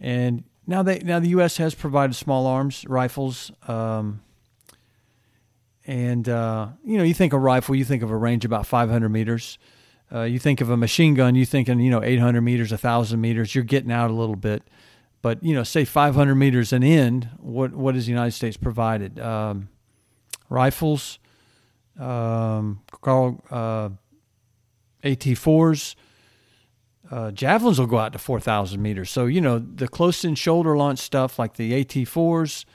and 0.00 0.44
now 0.66 0.82
they 0.82 1.00
now 1.00 1.20
the 1.20 1.28
U.S. 1.28 1.58
has 1.58 1.74
provided 1.74 2.14
small 2.14 2.46
arms 2.46 2.84
rifles." 2.88 3.52
Um, 3.68 4.22
and 5.86 6.28
uh, 6.28 6.68
you 6.84 6.96
know, 6.96 7.04
you 7.04 7.14
think 7.14 7.32
a 7.32 7.38
rifle, 7.38 7.74
you 7.74 7.84
think 7.84 8.02
of 8.02 8.10
a 8.10 8.16
range 8.16 8.44
about 8.44 8.66
500 8.66 9.08
meters. 9.08 9.58
Uh, 10.12 10.22
you 10.22 10.38
think 10.38 10.60
of 10.60 10.70
a 10.70 10.76
machine 10.76 11.14
gun, 11.14 11.34
you 11.34 11.44
think 11.44 11.68
in 11.68 11.80
you 11.80 11.90
know 11.90 12.02
800 12.02 12.40
meters, 12.40 12.70
1,000 12.70 13.20
meters. 13.20 13.54
You're 13.54 13.64
getting 13.64 13.92
out 13.92 14.10
a 14.10 14.14
little 14.14 14.36
bit, 14.36 14.62
but 15.24 15.42
you 15.42 15.54
know, 15.54 15.62
say 15.62 15.86
500 15.86 16.34
meters 16.34 16.70
and 16.70 16.84
in. 16.84 17.30
What 17.38 17.74
what 17.74 17.94
has 17.94 18.04
the 18.04 18.12
United 18.12 18.32
States 18.32 18.58
provided? 18.58 19.18
Um, 19.18 19.70
rifles, 20.50 21.18
um, 21.98 22.82
Carl, 23.00 23.42
uh, 23.50 23.88
AT4s. 25.02 25.94
Uh, 27.10 27.30
javelins 27.30 27.78
will 27.78 27.86
go 27.86 27.96
out 27.98 28.12
to 28.12 28.18
4,000 28.18 28.82
meters. 28.82 29.10
So, 29.10 29.24
you 29.24 29.40
know, 29.40 29.58
the 29.58 29.88
close 29.88 30.26
in 30.26 30.34
shoulder 30.34 30.76
launch 30.76 30.98
stuff 30.98 31.38
like 31.38 31.54
the 31.54 31.72
AT4s, 31.82 32.66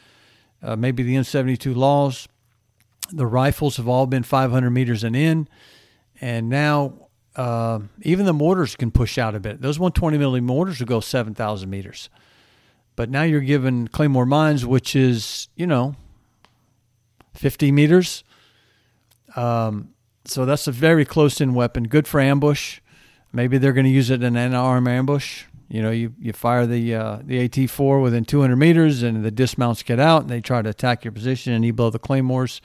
uh, 0.63 0.75
maybe 0.75 1.03
the 1.03 1.15
M72 1.15 1.75
Laws, 1.75 2.27
the 3.11 3.27
rifles 3.27 3.77
have 3.77 3.87
all 3.87 4.07
been 4.07 4.23
500 4.23 4.71
meters 4.71 5.03
and 5.03 5.15
in, 5.15 5.47
and 6.19 6.49
now 6.49 7.09
uh, 7.35 7.79
even 8.01 8.25
the 8.25 8.33
mortars 8.33 8.75
can 8.75 8.89
push 8.89 9.19
out 9.19 9.35
a 9.35 9.39
bit. 9.39 9.61
Those 9.61 9.77
120 9.77 10.17
millimeter 10.17 10.43
mortars 10.43 10.79
will 10.79 10.87
go 10.87 10.99
7,000 10.99 11.69
meters, 11.69 12.09
but 12.99 13.09
now 13.09 13.23
you're 13.23 13.39
given 13.39 13.87
Claymore 13.87 14.25
mines, 14.25 14.65
which 14.65 14.93
is 14.93 15.47
you 15.55 15.65
know 15.65 15.95
50 17.33 17.71
meters. 17.71 18.25
Um, 19.37 19.93
so 20.25 20.45
that's 20.45 20.67
a 20.67 20.73
very 20.73 21.05
close-in 21.05 21.53
weapon, 21.53 21.85
good 21.85 22.09
for 22.09 22.19
ambush. 22.19 22.81
Maybe 23.31 23.57
they're 23.57 23.71
going 23.71 23.85
to 23.85 23.89
use 23.89 24.09
it 24.09 24.21
in 24.21 24.35
an 24.35 24.53
arm 24.53 24.85
ambush. 24.85 25.45
You 25.69 25.81
know, 25.81 25.91
you, 25.91 26.13
you 26.19 26.33
fire 26.33 26.67
the 26.67 26.93
uh, 26.93 27.19
the 27.23 27.47
AT4 27.47 28.03
within 28.03 28.25
200 28.25 28.57
meters, 28.57 29.01
and 29.01 29.23
the 29.23 29.31
dismounts 29.31 29.81
get 29.81 30.01
out, 30.01 30.23
and 30.23 30.29
they 30.29 30.41
try 30.41 30.61
to 30.61 30.69
attack 30.69 31.05
your 31.05 31.13
position, 31.13 31.53
and 31.53 31.63
you 31.63 31.71
blow 31.71 31.89
the 31.89 31.99
claymores 31.99 32.59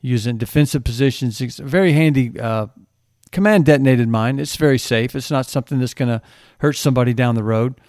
using 0.00 0.36
defensive 0.36 0.82
positions. 0.82 1.40
It's 1.40 1.60
a 1.60 1.62
very 1.62 1.92
handy 1.92 2.40
uh, 2.40 2.66
command 3.30 3.66
detonated 3.66 4.08
mine. 4.08 4.40
It's 4.40 4.56
very 4.56 4.80
safe. 4.80 5.14
It's 5.14 5.30
not 5.30 5.46
something 5.46 5.78
that's 5.78 5.94
going 5.94 6.08
to 6.08 6.20
hurt 6.58 6.74
somebody 6.74 7.14
down 7.14 7.36
the 7.36 7.44
road. 7.44 7.80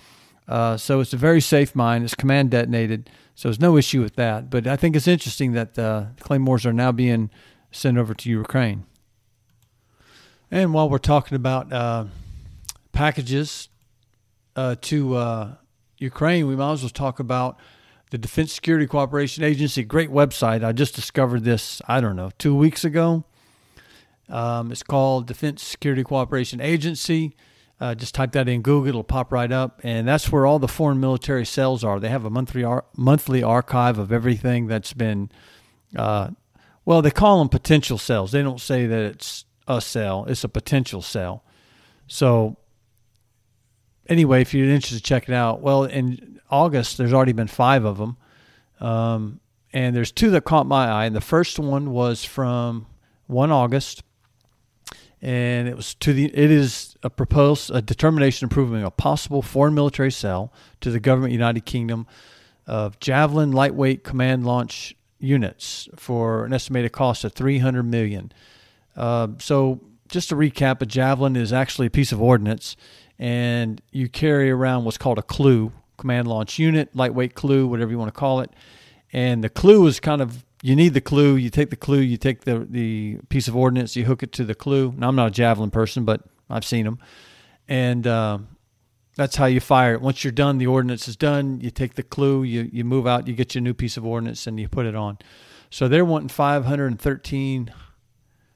Uh, 0.47 0.77
so 0.77 0.99
it's 0.99 1.13
a 1.13 1.17
very 1.17 1.41
safe 1.41 1.75
mine. 1.75 2.03
It's 2.03 2.15
command 2.15 2.51
detonated, 2.51 3.09
so 3.35 3.49
there's 3.49 3.59
no 3.59 3.75
issue 3.75 4.01
with 4.01 4.15
that. 4.15 4.49
But 4.49 4.65
I 4.65 4.75
think 4.77 4.95
it's 4.95 5.07
interesting 5.07 5.51
that 5.53 5.77
uh, 5.77 6.05
claymores 6.19 6.65
are 6.65 6.73
now 6.73 6.91
being 6.91 7.29
sent 7.71 7.97
over 7.97 8.13
to 8.13 8.29
Ukraine. 8.29 8.85
And 10.49 10.73
while 10.73 10.89
we're 10.89 10.99
talking 10.99 11.35
about 11.35 11.73
uh, 11.73 12.05
packages 12.93 13.67
uh, 14.55 14.75
to 14.81 15.15
uh, 15.15 15.55
Ukraine, 15.97 16.47
we 16.47 16.55
might 16.55 16.73
as 16.73 16.83
well 16.83 16.89
talk 16.89 17.19
about 17.19 17.59
the 18.11 18.17
Defense 18.17 18.53
Security 18.53 18.87
Cooperation 18.87 19.43
Agency. 19.43 19.83
Great 19.83 20.09
website. 20.09 20.63
I 20.63 20.71
just 20.71 20.95
discovered 20.95 21.43
this, 21.43 21.81
I 21.89 21.99
don't 21.99 22.15
know, 22.15 22.31
two 22.37 22.55
weeks 22.55 22.85
ago. 22.85 23.25
Um, 24.29 24.71
it's 24.71 24.83
called 24.83 25.27
Defense 25.27 25.61
Security 25.61 26.03
Cooperation 26.03 26.61
Agency. 26.61 27.35
Uh, 27.79 27.93
just 27.93 28.15
type 28.15 28.31
that 28.31 28.49
in 28.49 28.63
Google, 28.63 28.87
it'll 28.87 29.03
pop 29.03 29.31
right 29.31 29.51
up, 29.51 29.79
and 29.83 30.07
that's 30.07 30.31
where 30.31 30.47
all 30.47 30.57
the 30.57 30.67
foreign 30.67 30.99
military 30.99 31.45
cells 31.45 31.83
are. 31.83 31.99
They 31.99 32.09
have 32.09 32.25
a 32.25 32.29
monthly 32.29 32.63
ar- 32.63 32.85
monthly 32.95 33.43
archive 33.43 33.99
of 33.99 34.11
everything 34.11 34.65
that's 34.65 34.93
been, 34.93 35.29
uh, 35.95 36.31
well, 36.85 37.03
they 37.03 37.11
call 37.11 37.37
them 37.37 37.49
potential 37.49 37.99
cells. 37.99 38.31
They 38.31 38.41
don't 38.41 38.59
say 38.59 38.87
that 38.87 38.99
it's 38.99 39.45
a 39.67 39.79
cell; 39.79 40.25
it's 40.27 40.43
a 40.43 40.49
potential 40.49 41.03
cell. 41.03 41.43
So, 42.07 42.57
anyway, 44.07 44.41
if 44.41 44.55
you're 44.55 44.65
interested, 44.65 45.03
check 45.03 45.29
it 45.29 45.35
out. 45.35 45.61
Well, 45.61 45.83
in 45.83 46.39
August, 46.49 46.97
there's 46.97 47.13
already 47.13 47.33
been 47.33 47.47
five 47.47 47.85
of 47.85 47.97
them. 47.97 48.17
Um, 48.79 49.39
and 49.73 49.95
there's 49.95 50.11
two 50.11 50.31
that 50.31 50.45
caught 50.45 50.65
my 50.65 50.87
eye. 50.87 51.05
And 51.05 51.15
the 51.15 51.21
first 51.21 51.59
one 51.59 51.91
was 51.91 52.23
from 52.23 52.87
1 53.27 53.51
August. 53.51 54.03
And 55.21 55.67
it 55.67 55.75
was 55.75 55.95
to 55.95 56.13
the 56.13 56.25
it 56.25 56.51
is 56.51 56.95
a 57.01 57.09
proposed 57.09 57.71
a 57.73 57.81
determination 57.81 58.45
approving 58.45 58.83
a 58.83 58.91
possible 58.91 59.41
foreign 59.41 59.73
military 59.73 60.11
sale 60.11 60.53
to 60.81 60.91
the 60.91 60.99
government 60.99 61.33
United 61.33 61.65
Kingdom 61.65 62.05
of 62.67 62.99
Javelin 62.99 63.51
lightweight 63.51 64.03
command 64.03 64.45
launch 64.45 64.95
units 65.19 65.89
for 65.95 66.45
an 66.45 66.53
estimated 66.53 66.91
cost 66.91 67.23
of 67.23 67.33
300 67.33 67.83
million. 67.83 68.31
Uh, 68.95 69.29
so 69.39 69.81
just 70.07 70.29
to 70.29 70.35
recap, 70.35 70.81
a 70.81 70.85
javelin 70.85 71.35
is 71.35 71.51
actually 71.51 71.87
a 71.87 71.89
piece 71.89 72.11
of 72.11 72.21
ordnance, 72.21 72.75
and 73.19 73.81
you 73.91 74.09
carry 74.09 74.49
around 74.49 74.85
what's 74.85 74.97
called 74.97 75.17
a 75.17 75.23
CLU, 75.23 75.71
command 75.97 76.27
launch 76.27 76.59
unit, 76.59 76.95
lightweight 76.95 77.33
CLU, 77.35 77.67
whatever 77.67 77.91
you 77.91 77.97
want 77.97 78.13
to 78.13 78.19
call 78.19 78.41
it. 78.41 78.51
And 79.11 79.43
the 79.43 79.49
CLU 79.49 79.87
is 79.87 79.99
kind 79.99 80.21
of 80.21 80.45
you 80.61 80.75
need 80.75 80.93
the 80.93 81.01
CLU. 81.01 81.35
You 81.35 81.49
take 81.49 81.69
the 81.69 81.75
CLU, 81.75 81.99
you 81.99 82.17
take 82.17 82.41
the 82.41 82.59
the 82.69 83.19
piece 83.29 83.47
of 83.47 83.55
ordnance, 83.55 83.95
you 83.95 84.05
hook 84.05 84.23
it 84.23 84.31
to 84.33 84.43
the 84.43 84.55
CLU. 84.55 84.93
Now 84.97 85.09
I'm 85.09 85.15
not 85.15 85.27
a 85.27 85.31
javelin 85.31 85.71
person, 85.71 86.05
but 86.05 86.21
I've 86.49 86.65
seen 86.65 86.85
them, 86.85 86.99
and 87.67 88.05
uh, 88.07 88.39
that's 89.15 89.35
how 89.35 89.45
you 89.45 89.59
fire 89.59 89.93
it. 89.93 90.01
Once 90.01 90.23
you're 90.23 90.31
done, 90.31 90.57
the 90.57 90.67
ordnance 90.67 91.07
is 91.07 91.15
done. 91.15 91.59
You 91.61 91.69
take 91.69 91.95
the 91.95 92.03
CLU, 92.03 92.43
you 92.43 92.69
you 92.71 92.83
move 92.83 93.07
out, 93.07 93.27
you 93.27 93.33
get 93.33 93.55
your 93.55 93.61
new 93.61 93.73
piece 93.73 93.97
of 93.97 94.05
ordnance, 94.05 94.47
and 94.47 94.59
you 94.59 94.67
put 94.67 94.85
it 94.85 94.95
on. 94.95 95.17
So 95.69 95.87
they're 95.87 96.05
wanting 96.05 96.29
513. 96.29 97.73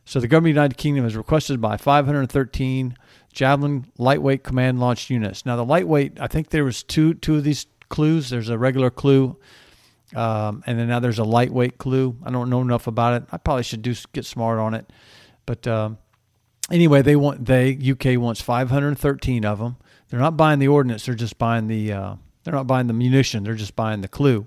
So 0.05 0.20
the 0.20 0.27
government 0.27 0.51
of 0.51 0.55
the 0.55 0.62
United 0.62 0.77
Kingdom 0.77 1.03
has 1.03 1.15
requested 1.15 1.62
by 1.62 1.77
513 1.77 2.98
Javelin 3.34 3.86
lightweight 3.98 4.43
command 4.43 4.79
launched 4.79 5.10
units. 5.10 5.46
Now 5.46 5.55
the 5.55 5.65
lightweight, 5.65 6.20
I 6.20 6.27
think 6.27 6.50
there 6.50 6.65
was 6.65 6.84
two 6.84 7.13
two 7.13 7.38
of 7.38 7.43
these 7.43 7.65
CLUs. 7.89 8.29
There's 8.29 8.50
a 8.50 8.58
regular 8.58 8.89
CLU, 8.89 9.36
um, 10.15 10.63
and 10.65 10.77
then 10.77 10.88
now 10.88 11.00
there's 11.00 11.20
a 11.20 11.24
lightweight 11.24 11.77
CLU. 11.77 12.15
I 12.24 12.32
don't 12.32 12.50
know 12.50 12.62
enough 12.62 12.88
about 12.88 13.22
it. 13.22 13.30
I 13.32 13.38
probably 13.38 13.63
should 13.63 13.82
do 13.82 13.96
get 14.13 14.25
smart 14.25 14.60
on 14.60 14.74
it. 14.74 14.91
But 15.46 15.68
um, 15.68 15.98
anyway, 16.70 17.01
they 17.01 17.15
want 17.15 17.46
they 17.46 17.77
UK 17.77 18.20
wants 18.20 18.41
513 18.41 19.46
of 19.46 19.60
them. 19.60 19.77
They're 20.10 20.20
not 20.20 20.38
buying 20.38 20.60
the 20.60 20.68
ordnance. 20.68 21.06
They're 21.06 21.15
just 21.15 21.38
buying 21.38 21.68
the 21.68 21.94
uh, 21.94 22.15
they're 22.44 22.53
not 22.53 22.68
buying 22.68 22.88
the 22.88 22.94
munition. 22.94 23.44
They're 23.44 23.56
just 23.56 23.75
buying 23.75 24.01
the 24.01 24.08
CLU. 24.08 24.46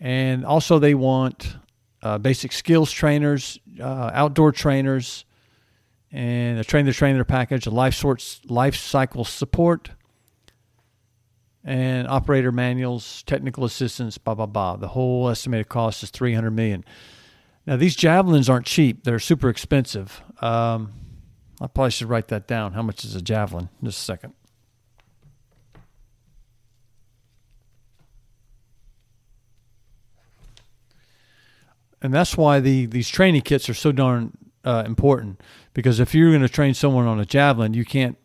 And 0.00 0.44
also 0.44 0.78
they 0.78 0.94
want 0.94 1.56
uh, 2.02 2.18
basic 2.18 2.52
skills 2.52 2.90
trainers, 2.92 3.58
uh, 3.80 4.10
outdoor 4.12 4.52
trainers, 4.52 5.24
and 6.12 6.58
a 6.58 6.64
train 6.64 6.86
the 6.86 6.92
trainer 6.92 7.24
package, 7.24 7.66
a 7.66 7.70
life 7.70 7.94
sorts 7.94 8.40
life 8.46 8.76
cycle 8.76 9.24
support, 9.24 9.90
and 11.66 12.06
operator 12.06 12.52
manuals, 12.52 13.24
technical 13.24 13.64
assistance, 13.64 14.16
blah 14.16 14.34
blah 14.34 14.46
blah. 14.46 14.76
The 14.76 14.88
whole 14.88 15.28
estimated 15.28 15.68
cost 15.68 16.02
is 16.02 16.10
three 16.10 16.32
hundred 16.32 16.52
million. 16.52 16.84
Now 17.66 17.76
these 17.76 17.96
javelins 17.96 18.48
aren't 18.48 18.66
cheap; 18.66 19.02
they're 19.02 19.18
super 19.18 19.48
expensive. 19.48 20.22
Um, 20.40 20.92
I 21.60 21.66
probably 21.66 21.90
should 21.90 22.08
write 22.08 22.28
that 22.28 22.46
down. 22.46 22.72
How 22.72 22.82
much 22.82 23.04
is 23.04 23.16
a 23.16 23.20
javelin? 23.20 23.68
Just 23.82 23.98
a 23.98 24.04
second. 24.04 24.32
And 32.00 32.14
that's 32.14 32.36
why 32.36 32.60
the 32.60 32.86
these 32.86 33.08
training 33.08 33.42
kits 33.42 33.68
are 33.68 33.74
so 33.74 33.90
darn 33.90 34.38
uh, 34.64 34.84
important 34.86 35.40
because 35.74 35.98
if 35.98 36.14
you're 36.14 36.30
going 36.30 36.42
to 36.42 36.48
train 36.48 36.74
someone 36.74 37.06
on 37.06 37.18
a 37.18 37.24
javelin, 37.24 37.74
you 37.74 37.84
can't, 37.84 38.16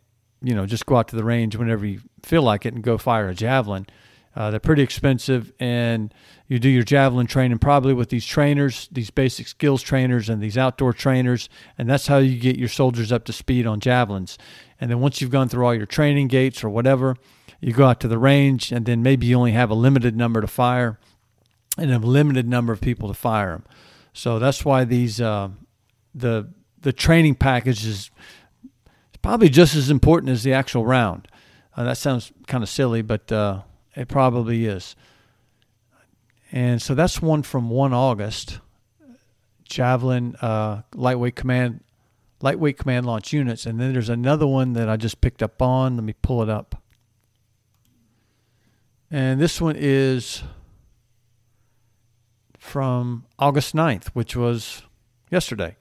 you 0.41 0.55
know, 0.55 0.65
just 0.65 0.85
go 0.85 0.97
out 0.97 1.07
to 1.09 1.15
the 1.15 1.23
range 1.23 1.55
whenever 1.55 1.85
you 1.85 2.01
feel 2.23 2.41
like 2.41 2.65
it 2.65 2.73
and 2.73 2.83
go 2.83 2.97
fire 2.97 3.29
a 3.29 3.35
javelin. 3.35 3.85
Uh, 4.33 4.49
they're 4.49 4.61
pretty 4.61 4.81
expensive, 4.81 5.51
and 5.59 6.13
you 6.47 6.57
do 6.57 6.69
your 6.69 6.83
javelin 6.83 7.27
training 7.27 7.59
probably 7.59 7.93
with 7.93 8.09
these 8.09 8.25
trainers, 8.25 8.87
these 8.89 9.09
basic 9.09 9.45
skills 9.45 9.81
trainers, 9.81 10.29
and 10.29 10.41
these 10.41 10.57
outdoor 10.57 10.93
trainers, 10.93 11.49
and 11.77 11.89
that's 11.89 12.07
how 12.07 12.17
you 12.17 12.39
get 12.39 12.57
your 12.57 12.69
soldiers 12.69 13.11
up 13.11 13.25
to 13.25 13.33
speed 13.33 13.67
on 13.67 13.81
javelins. 13.81 14.37
And 14.79 14.89
then 14.89 15.01
once 15.01 15.19
you've 15.19 15.31
gone 15.31 15.49
through 15.49 15.65
all 15.65 15.75
your 15.75 15.85
training 15.85 16.29
gates 16.29 16.63
or 16.63 16.69
whatever, 16.69 17.17
you 17.59 17.73
go 17.73 17.85
out 17.85 17.99
to 17.99 18.07
the 18.07 18.17
range, 18.17 18.71
and 18.71 18.85
then 18.85 19.03
maybe 19.03 19.27
you 19.27 19.35
only 19.35 19.51
have 19.51 19.69
a 19.69 19.75
limited 19.75 20.15
number 20.15 20.39
to 20.39 20.47
fire, 20.47 20.97
and 21.77 21.91
a 21.91 21.99
limited 21.99 22.47
number 22.47 22.71
of 22.71 22.79
people 22.79 23.09
to 23.09 23.13
fire 23.13 23.51
them. 23.51 23.65
So 24.13 24.39
that's 24.39 24.63
why 24.63 24.85
these 24.85 25.19
uh, 25.19 25.49
the 26.15 26.49
the 26.79 26.93
training 26.93 27.35
package 27.35 27.85
is 27.85 28.11
probably 29.21 29.49
just 29.49 29.75
as 29.75 29.89
important 29.89 30.31
as 30.31 30.43
the 30.43 30.53
actual 30.53 30.85
round. 30.85 31.27
Uh, 31.75 31.83
that 31.83 31.97
sounds 31.97 32.31
kind 32.47 32.63
of 32.63 32.69
silly, 32.69 33.01
but 33.01 33.31
uh, 33.31 33.61
it 33.95 34.07
probably 34.07 34.65
is. 34.65 34.95
And 36.51 36.81
so 36.81 36.93
that's 36.93 37.21
one 37.21 37.43
from 37.43 37.69
1 37.69 37.93
August. 37.93 38.59
Javelin 39.63 40.35
uh, 40.41 40.81
lightweight 40.93 41.35
command 41.35 41.81
lightweight 42.41 42.77
command 42.77 43.05
launch 43.05 43.31
units, 43.31 43.65
and 43.65 43.79
then 43.79 43.93
there's 43.93 44.09
another 44.09 44.47
one 44.47 44.73
that 44.73 44.89
I 44.89 44.97
just 44.97 45.21
picked 45.21 45.41
up 45.41 45.61
on. 45.61 45.95
Let 45.95 46.03
me 46.03 46.13
pull 46.21 46.41
it 46.41 46.49
up. 46.49 46.81
And 49.09 49.39
this 49.39 49.61
one 49.61 49.75
is 49.77 50.43
from 52.57 53.25
August 53.37 53.75
9th, 53.75 54.07
which 54.09 54.35
was 54.35 54.83
yesterday. 55.29 55.75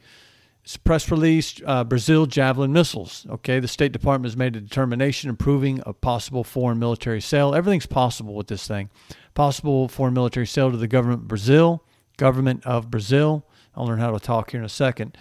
Press 0.85 1.11
release 1.11 1.61
uh, 1.67 1.85
Brazil 1.85 2.27
Javelin 2.27 2.73
missiles. 2.73 3.27
Okay, 3.29 3.61
the 3.61 3.69
State 3.69 3.93
Department 3.93 4.31
has 4.31 4.37
made 4.37 4.57
a 4.57 4.61
determination 4.61 5.31
approving 5.31 5.83
a 5.87 5.93
possible 5.93 6.45
foreign 6.45 6.79
military 6.79 7.21
sale. 7.21 7.55
Everything's 7.55 7.87
possible 7.87 8.35
with 8.35 8.49
this 8.49 8.67
thing. 8.69 8.91
Possible 9.35 9.89
foreign 9.89 10.15
military 10.15 10.47
sale 10.47 10.71
to 10.71 10.77
the 10.77 10.87
government 10.87 11.23
of 11.23 11.29
Brazil, 11.29 11.85
government 12.19 12.65
of 12.67 12.91
Brazil. 12.91 13.47
I'll 13.75 13.87
learn 13.87 14.01
how 14.01 14.11
to 14.11 14.21
talk 14.21 14.51
here 14.51 14.61
in 14.61 14.67
a 14.67 14.69
second. 14.69 15.17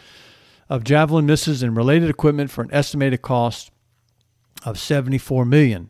Of 0.68 0.84
Javelin 0.84 1.26
missiles 1.26 1.64
and 1.64 1.76
related 1.76 2.10
equipment 2.10 2.52
for 2.52 2.62
an 2.64 2.70
estimated 2.74 3.22
cost 3.22 3.72
of 4.64 4.78
74 4.78 5.46
million. 5.46 5.90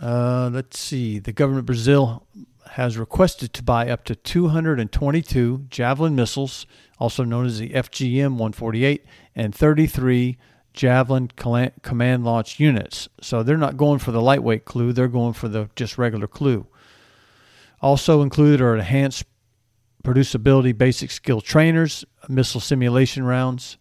Uh, 0.00 0.50
let's 0.52 0.78
see. 0.78 1.18
The 1.18 1.32
government 1.32 1.60
of 1.60 1.66
Brazil 1.66 2.26
has 2.72 2.96
requested 2.96 3.52
to 3.52 3.62
buy 3.62 3.90
up 3.90 4.04
to 4.04 4.14
222 4.14 5.66
Javelin 5.68 6.14
missiles, 6.14 6.66
also 7.00 7.24
known 7.24 7.46
as 7.46 7.58
the 7.58 7.70
FGM 7.70 8.32
148, 8.32 9.04
and 9.34 9.54
33 9.54 10.38
Javelin 10.72 11.28
command 11.28 12.24
launch 12.24 12.60
units. 12.60 13.08
So 13.20 13.42
they're 13.42 13.56
not 13.56 13.76
going 13.76 13.98
for 13.98 14.12
the 14.12 14.22
lightweight 14.22 14.64
CLU, 14.66 14.92
they're 14.92 15.08
going 15.08 15.32
for 15.32 15.48
the 15.48 15.68
just 15.74 15.98
regular 15.98 16.28
CLU. 16.28 16.66
Also 17.80 18.22
included 18.22 18.60
are 18.60 18.76
enhanced 18.76 19.24
producibility 20.04 20.76
basic 20.76 21.10
skill 21.10 21.40
trainers, 21.40 22.04
missile 22.28 22.60
simulation 22.60 23.24
rounds, 23.24 23.78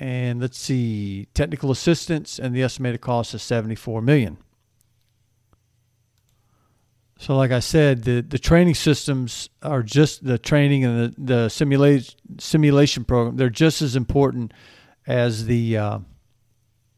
and 0.00 0.40
let's 0.40 0.58
see, 0.58 1.28
technical 1.34 1.70
assistance, 1.70 2.38
and 2.38 2.54
the 2.54 2.62
estimated 2.62 3.00
cost 3.00 3.34
is 3.34 3.42
74 3.42 4.00
million. 4.02 4.38
So, 7.18 7.36
like 7.36 7.52
I 7.52 7.60
said, 7.60 8.02
the, 8.02 8.22
the 8.22 8.38
training 8.38 8.74
systems 8.74 9.48
are 9.62 9.82
just 9.82 10.24
the 10.24 10.36
training 10.36 10.84
and 10.84 11.14
the, 11.14 11.20
the 11.20 11.48
simulation 11.48 12.18
simulation 12.38 13.04
program. 13.04 13.36
They're 13.36 13.50
just 13.50 13.82
as 13.82 13.94
important 13.94 14.52
as 15.06 15.46
the 15.46 15.76
uh, 15.76 15.98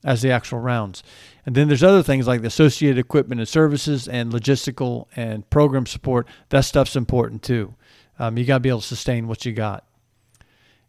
as 0.04 0.23
the 0.23 0.30
actual 0.30 0.61
rounds. 0.61 1.02
And 1.44 1.54
then 1.54 1.68
there's 1.68 1.82
other 1.82 2.02
things 2.02 2.26
like 2.26 2.40
the 2.40 2.46
associated 2.46 2.99
equipment 2.99 3.40
and 3.40 3.49
services 3.49 4.08
and 4.08 4.32
logistical 4.32 5.06
and 5.16 5.49
program 5.50 5.85
support. 5.85 6.26
That 6.49 6.62
stuff's 6.62 6.96
important 6.96 7.42
too. 7.42 7.75
Um, 8.18 8.38
you 8.38 8.44
got 8.44 8.56
to 8.56 8.61
be 8.61 8.68
able 8.68 8.80
to 8.80 8.87
sustain 8.87 9.28
what 9.28 9.44
you 9.44 9.52
got. 9.52 9.85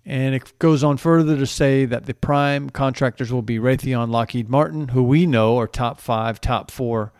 And 0.05 0.33
it 0.33 0.57
goes 0.57 0.85
on 0.85 0.95
further 0.95 1.35
to 1.35 1.45
say 1.45 1.83
that 1.83 2.05
the 2.05 2.13
prime 2.13 2.69
contractors 2.69 3.33
will 3.33 3.41
be 3.41 3.59
Raytheon, 3.59 4.09
Lockheed 4.09 4.47
Martin, 4.47 4.89
who 4.89 5.03
we 5.03 5.25
know 5.25 5.59
are 5.59 5.67
top 5.67 5.99
five, 5.99 6.39
top 6.39 6.71
four 6.71 7.11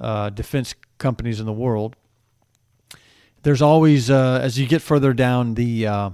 uh, 0.00 0.30
defense 0.30 0.74
companies 0.98 1.40
in 1.40 1.46
the 1.46 1.52
world. 1.52 1.96
There's 3.42 3.62
always, 3.62 4.10
uh, 4.10 4.40
as 4.42 4.58
you 4.58 4.66
get 4.66 4.80
further 4.80 5.12
down 5.12 5.54
the 5.54 5.86
uh, 5.86 6.10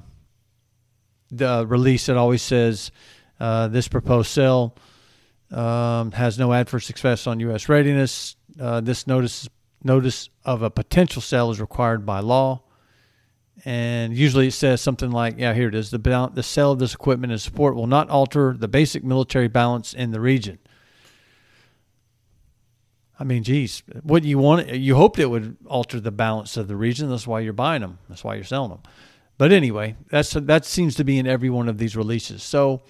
the 1.31 1.65
release, 1.67 2.09
it 2.09 2.17
always 2.17 2.43
says 2.43 2.91
uh, 3.39 3.69
this 3.69 3.89
proposed 3.89 4.31
sale 4.31 4.77
um, 5.51 6.13
has 6.13 6.39
no 6.39 6.53
adverse 6.53 6.91
effects 6.91 7.27
on 7.27 7.41
U.S. 7.41 7.69
readiness. 7.69 8.37
Uh, 8.59 8.81
this 8.81 9.07
notice 9.07 9.49
notice 9.83 10.29
of 10.45 10.63
a 10.63 10.71
potential 10.71 11.23
sale 11.23 11.51
is 11.51 11.61
required 11.61 12.05
by 12.05 12.21
law, 12.21 12.63
and 13.65 14.17
usually 14.17 14.49
it 14.49 14.53
says 14.53 14.81
something 14.81 15.11
like, 15.11 15.37
"Yeah, 15.39 15.55
here 15.55 15.69
it 15.69 15.75
is. 15.75 15.91
The 15.91 16.31
the 16.35 16.43
sale 16.43 16.73
of 16.73 16.79
this 16.79 16.95
equipment 16.95 17.33
and 17.33 17.41
support 17.41 17.77
will 17.77 17.87
not 17.87 18.11
alter 18.11 18.57
the 18.59 18.69
basic 18.69 19.05
military 19.05 19.49
balance 19.49 19.95
in 19.95 20.11
the 20.11 20.21
region." 20.21 20.59
I 23.21 23.25
mean, 23.25 23.43
geez, 23.43 23.83
what 24.03 24.25
you 24.25 24.39
want, 24.39 24.71
you 24.71 24.97
hoped 24.97 25.19
it 25.19 25.27
would 25.27 25.59
alter 25.67 26.00
the 26.00 26.11
balance 26.11 26.57
of 26.57 26.69
the 26.69 26.75
region. 26.75 27.11
That's 27.11 27.27
why 27.27 27.40
you're 27.40 27.53
buying 27.53 27.83
them. 27.83 27.99
That's 28.09 28.25
why 28.25 28.35
you're 28.35 28.44
selling 28.44 28.71
them. 28.71 28.81
But 29.37 29.53
anyway, 29.53 29.97
that's 30.11 30.33
that 30.33 30.64
seems 30.64 30.94
to 30.94 31.05
be 31.05 31.18
in 31.18 31.27
every 31.27 31.51
one 31.51 31.68
of 31.68 31.77
these 31.77 31.97
releases. 31.97 32.42
So 32.42 32.81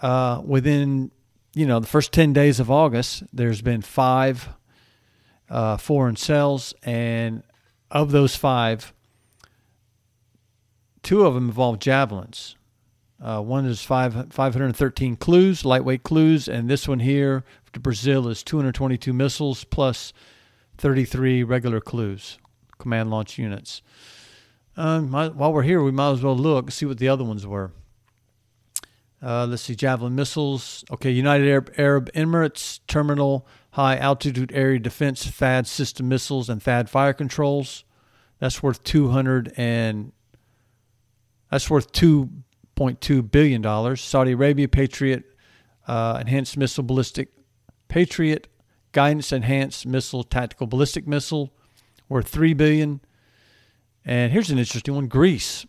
uh, 0.00 0.42
within, 0.44 1.12
you 1.54 1.64
know, 1.64 1.78
the 1.78 1.86
first 1.86 2.12
ten 2.12 2.32
days 2.32 2.58
of 2.58 2.72
August, 2.72 3.22
there's 3.32 3.62
been 3.62 3.82
five 3.82 4.48
uh, 5.48 5.76
foreign 5.76 6.16
sales, 6.16 6.74
and 6.82 7.44
of 7.88 8.10
those 8.10 8.34
five, 8.34 8.92
two 11.04 11.24
of 11.24 11.34
them 11.34 11.46
involve 11.46 11.78
javelins. 11.78 12.56
Uh, 13.22 13.40
one 13.40 13.64
is 13.64 13.82
five, 13.82 14.32
513 14.32 15.16
CLUs, 15.16 15.64
lightweight 15.64 16.02
CLUs, 16.02 16.48
and 16.48 16.68
this 16.68 16.88
one 16.88 16.98
here 16.98 17.44
to 17.72 17.78
Brazil 17.78 18.26
is 18.26 18.42
222 18.42 19.12
missiles 19.12 19.62
plus 19.62 20.12
33 20.78 21.44
regular 21.44 21.80
CLUs, 21.80 22.38
command 22.78 23.10
launch 23.10 23.38
units. 23.38 23.80
Um, 24.76 25.12
while 25.12 25.52
we're 25.52 25.62
here, 25.62 25.82
we 25.82 25.92
might 25.92 26.12
as 26.12 26.22
well 26.22 26.36
look 26.36 26.72
see 26.72 26.84
what 26.84 26.98
the 26.98 27.08
other 27.08 27.22
ones 27.22 27.46
were. 27.46 27.70
Uh, 29.22 29.46
let's 29.46 29.62
see, 29.62 29.76
Javelin 29.76 30.16
missiles. 30.16 30.84
Okay, 30.90 31.12
United 31.12 31.46
Arab, 31.46 31.72
Arab 31.78 32.10
Emirates 32.14 32.80
terminal 32.88 33.46
high 33.72 33.96
altitude 33.96 34.50
area 34.52 34.80
defense 34.80 35.24
THAAD 35.24 35.68
system 35.68 36.08
missiles 36.08 36.48
and 36.48 36.60
THAAD 36.60 36.88
fire 36.88 37.12
controls. 37.12 37.84
That's 38.40 38.64
worth 38.64 38.82
200 38.82 39.52
and 39.56 40.10
that's 41.52 41.70
worth 41.70 41.92
2.2 42.76 43.30
billion 43.30 43.62
dollars. 43.62 44.00
Saudi 44.00 44.32
Arabia 44.32 44.68
Patriot 44.68 45.24
uh, 45.86 46.18
enhanced 46.20 46.56
missile 46.56 46.84
ballistic 46.84 47.28
Patriot 47.88 48.48
guidance 48.92 49.32
enhanced 49.32 49.86
missile 49.86 50.22
tactical 50.22 50.66
ballistic 50.66 51.06
missile 51.06 51.52
worth 52.08 52.28
3 52.28 52.54
billion. 52.54 53.00
And 54.04 54.32
here's 54.32 54.50
an 54.50 54.58
interesting 54.58 54.94
one, 54.94 55.08
Greece 55.08 55.66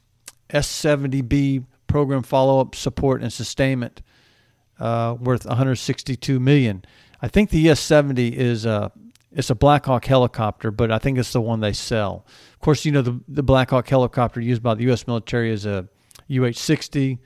S70B 0.50 1.66
program 1.88 2.24
follow-up 2.24 2.76
support 2.76 3.22
and 3.22 3.32
sustainment 3.32 4.02
uh, 4.80 5.16
worth 5.20 5.46
162 5.46 6.40
million. 6.40 6.84
I 7.22 7.28
think 7.28 7.50
the 7.50 7.68
S70 7.68 8.34
is 8.34 8.66
a 8.66 8.92
it's 9.36 9.50
a 9.50 9.56
Black 9.56 9.88
Hawk 9.88 10.06
helicopter, 10.06 10.70
but 10.70 10.92
I 10.92 11.00
think 11.00 11.18
it's 11.18 11.34
the 11.34 11.42
one 11.42 11.60
they 11.60 11.74
sell. 11.74 12.26
Of 12.54 12.60
course, 12.60 12.86
you 12.86 12.92
know 12.92 13.02
the 13.02 13.20
the 13.28 13.44
Black 13.44 13.70
Hawk 13.70 13.88
helicopter 13.88 14.42
used 14.42 14.62
by 14.62 14.76
the 14.76 14.84
U.S. 14.84 15.08
military 15.08 15.52
is 15.52 15.66
a 15.66 15.88
UH-60, 16.30 17.20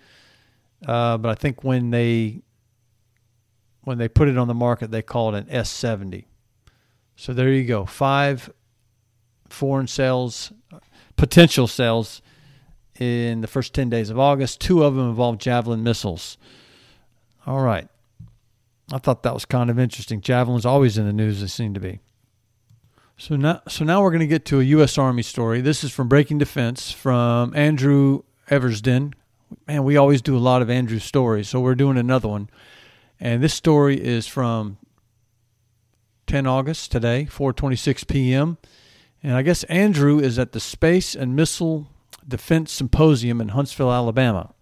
uh, 0.86 1.18
but 1.18 1.30
I 1.30 1.36
think 1.36 1.64
when 1.64 1.92
they 1.92 2.42
when 3.84 3.98
they 3.98 4.10
put 4.10 4.28
it 4.28 4.38
on 4.38 4.50
the 4.50 4.54
market, 4.54 4.92
they 4.92 5.02
call 5.02 5.34
it 5.34 5.38
an 5.38 5.46
S70. 5.46 6.26
So 7.16 7.34
there 7.34 7.50
you 7.50 7.64
go. 7.64 7.86
Five 7.86 8.50
foreign 9.48 9.88
sales, 9.88 10.52
potential 11.16 11.68
sales 11.68 12.22
in 13.00 13.42
the 13.42 13.48
first 13.48 13.74
10 13.74 13.90
days 13.90 14.10
of 14.10 14.20
August. 14.20 14.60
Two 14.60 14.84
of 14.84 14.96
them 14.96 15.10
involve 15.10 15.38
Javelin 15.38 15.84
missiles. 15.84 16.38
All 17.46 17.62
right. 17.62 17.88
I 18.92 18.98
thought 18.98 19.24
that 19.24 19.34
was 19.34 19.46
kind 19.46 19.70
of 19.70 19.80
interesting. 19.80 20.22
Javelin's 20.22 20.66
always 20.66 20.98
in 20.98 21.06
the 21.06 21.14
news, 21.14 21.42
they 21.42 21.48
seem 21.48 21.74
to 21.74 21.80
be. 21.80 22.00
So 23.18 23.36
now, 23.36 23.62
so 23.68 23.84
now 23.84 24.04
we're 24.04 24.12
going 24.12 24.20
to 24.20 24.28
get 24.28 24.46
to 24.46 24.60
a 24.60 24.64
U.S. 24.64 24.98
Army 24.98 25.24
story. 25.24 25.60
This 25.60 25.84
is 25.84 25.92
from 25.92 26.08
Breaking 26.08 26.38
Defense 26.38 26.92
from 26.92 27.56
Andrew 27.56 28.24
Eversden. 28.50 29.14
Man, 29.68 29.84
we 29.84 29.98
always 29.98 30.22
do 30.22 30.36
a 30.36 30.40
lot 30.40 30.62
of 30.62 30.70
Andrew 30.70 31.00
stories, 31.00 31.50
so 31.50 31.60
we're 31.60 31.76
doing 31.76 31.98
another 31.98 32.28
one. 32.28 32.50
And 33.20 33.42
this 33.42 33.54
story 33.54 34.00
is 34.00 34.28
from 34.28 34.78
10 36.28 36.46
August 36.46 36.92
today, 36.92 37.28
4:26 37.30 38.08
p.m. 38.08 38.58
And 39.24 39.34
I 39.34 39.42
guess 39.42 39.64
Andrew 39.66 40.20
is 40.20 40.38
at 40.38 40.52
the 40.52 40.60
Space 40.60 41.16
and 41.16 41.36
Missile 41.36 41.88
Defense 42.28 42.72
Symposium 42.72 43.42
in 43.42 43.50
Huntsville, 43.50 43.92
Alabama. 43.92 44.54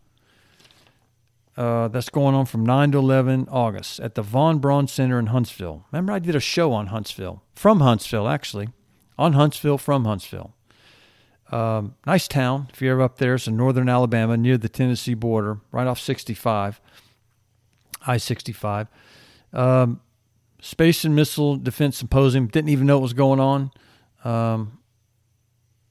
Uh, 1.58 1.88
that's 1.88 2.10
going 2.10 2.36
on 2.36 2.45
from 2.45 2.65
9 2.65 2.91
to 2.91 2.98
11 2.98 3.48
August 3.50 4.00
at 4.02 4.15
the 4.15 4.21
Von 4.21 4.60
Braun 4.60 4.88
Center 4.88 5.17
in 5.17 5.28
Huntsville. 5.28 5.86
Remember, 5.91 6.12
I 6.12 6.19
did 6.19 6.36
a 6.36 6.41
show 6.41 6.74
on 6.74 6.88
Huntsville, 6.88 7.43
from 7.54 7.80
Huntsville, 7.80 8.28
actually, 8.28 8.69
on 9.17 9.34
Huntsville, 9.34 9.78
from 9.78 10.04
Huntsville. 10.04 10.54
Um, 11.55 11.95
nice 12.05 12.27
town. 12.27 12.67
If 12.73 12.81
you're 12.81 13.01
up 13.01 13.17
there, 13.17 13.35
it's 13.35 13.47
in 13.47 13.55
northern 13.55 13.87
Alabama, 13.87 14.35
near 14.35 14.57
the 14.57 14.67
Tennessee 14.67 15.13
border, 15.13 15.59
right 15.71 15.87
off 15.87 15.99
65. 15.99 16.81
I 18.05 18.17
65. 18.17 18.87
Um, 19.53 20.01
Space 20.59 21.05
and 21.05 21.15
Missile 21.15 21.55
Defense 21.55 21.97
Symposium. 21.97 22.47
Didn't 22.47 22.69
even 22.69 22.87
know 22.87 22.97
what 22.97 23.03
was 23.03 23.13
going 23.13 23.39
on. 23.39 23.71
Um, 24.25 24.79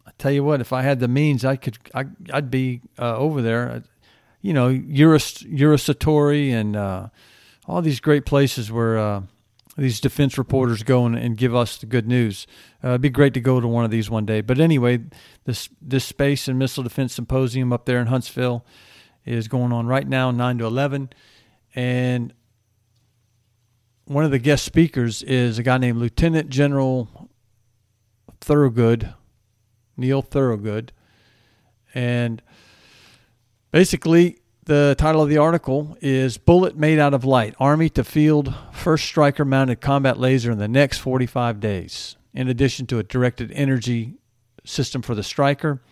I 0.06 0.10
tell 0.18 0.32
you 0.32 0.44
what, 0.44 0.60
if 0.60 0.70
I 0.70 0.82
had 0.82 1.00
the 1.00 1.08
means, 1.08 1.46
I 1.46 1.56
could. 1.56 1.78
I, 1.94 2.04
would 2.34 2.50
be 2.50 2.82
uh, 2.98 3.16
over 3.16 3.40
there. 3.40 3.84
You 4.42 4.52
know, 4.52 4.68
Eurus, 4.68 5.42
Eurosatory 5.44 6.50
and 6.50 6.76
uh, 6.76 7.08
all 7.66 7.80
these 7.80 8.00
great 8.00 8.26
places 8.26 8.70
where 8.70 8.98
uh, 8.98 9.22
these 9.76 10.00
defense 10.00 10.38
reporters 10.38 10.82
go 10.82 11.04
and, 11.04 11.16
and, 11.16 11.36
give 11.36 11.54
us 11.54 11.78
the 11.78 11.86
good 11.86 12.06
news. 12.06 12.46
Uh, 12.82 12.90
it'd 12.90 13.00
be 13.00 13.10
great 13.10 13.34
to 13.34 13.40
go 13.40 13.60
to 13.60 13.66
one 13.66 13.84
of 13.84 13.90
these 13.90 14.08
one 14.08 14.24
day. 14.24 14.40
But 14.40 14.60
anyway, 14.60 15.00
this 15.44 15.68
this 15.82 16.04
Space 16.04 16.46
and 16.46 16.58
Missile 16.58 16.84
Defense 16.84 17.14
Symposium 17.14 17.72
up 17.72 17.84
there 17.84 18.00
in 18.00 18.06
Huntsville 18.06 18.64
is 19.24 19.48
going 19.48 19.72
on 19.72 19.86
right 19.86 20.06
now, 20.06 20.30
nine 20.30 20.58
to 20.58 20.66
eleven. 20.66 21.10
And 21.74 22.32
one 24.04 24.24
of 24.24 24.30
the 24.30 24.38
guest 24.38 24.64
speakers 24.64 25.22
is 25.22 25.58
a 25.58 25.62
guy 25.62 25.78
named 25.78 25.98
Lieutenant 25.98 26.50
General 26.50 27.30
Thurgood, 28.40 29.14
Neil 29.96 30.22
Thurgood, 30.22 30.90
and 31.94 32.42
basically 33.72 34.38
the 34.64 34.94
title 34.96 35.22
of 35.22 35.28
the 35.28 35.36
article 35.36 35.96
is 36.00 36.38
Bullet 36.38 36.76
Made 36.76 36.98
Out 36.98 37.12
of 37.12 37.24
Light 37.24 37.54
Army 37.60 37.90
to 37.90 38.04
Field 38.04 38.54
First 38.72 39.04
Stryker 39.04 39.44
Mounted 39.44 39.80
Combat 39.80 40.18
Laser 40.18 40.50
in 40.50 40.58
the 40.58 40.68
Next 40.68 40.98
45 40.98 41.60
Days. 41.60 42.16
In 42.32 42.48
addition 42.48 42.86
to 42.86 42.98
a 42.98 43.02
directed 43.02 43.52
energy 43.52 44.14
system 44.64 45.02
for 45.02 45.14
the 45.14 45.22
Stryker, 45.22 45.82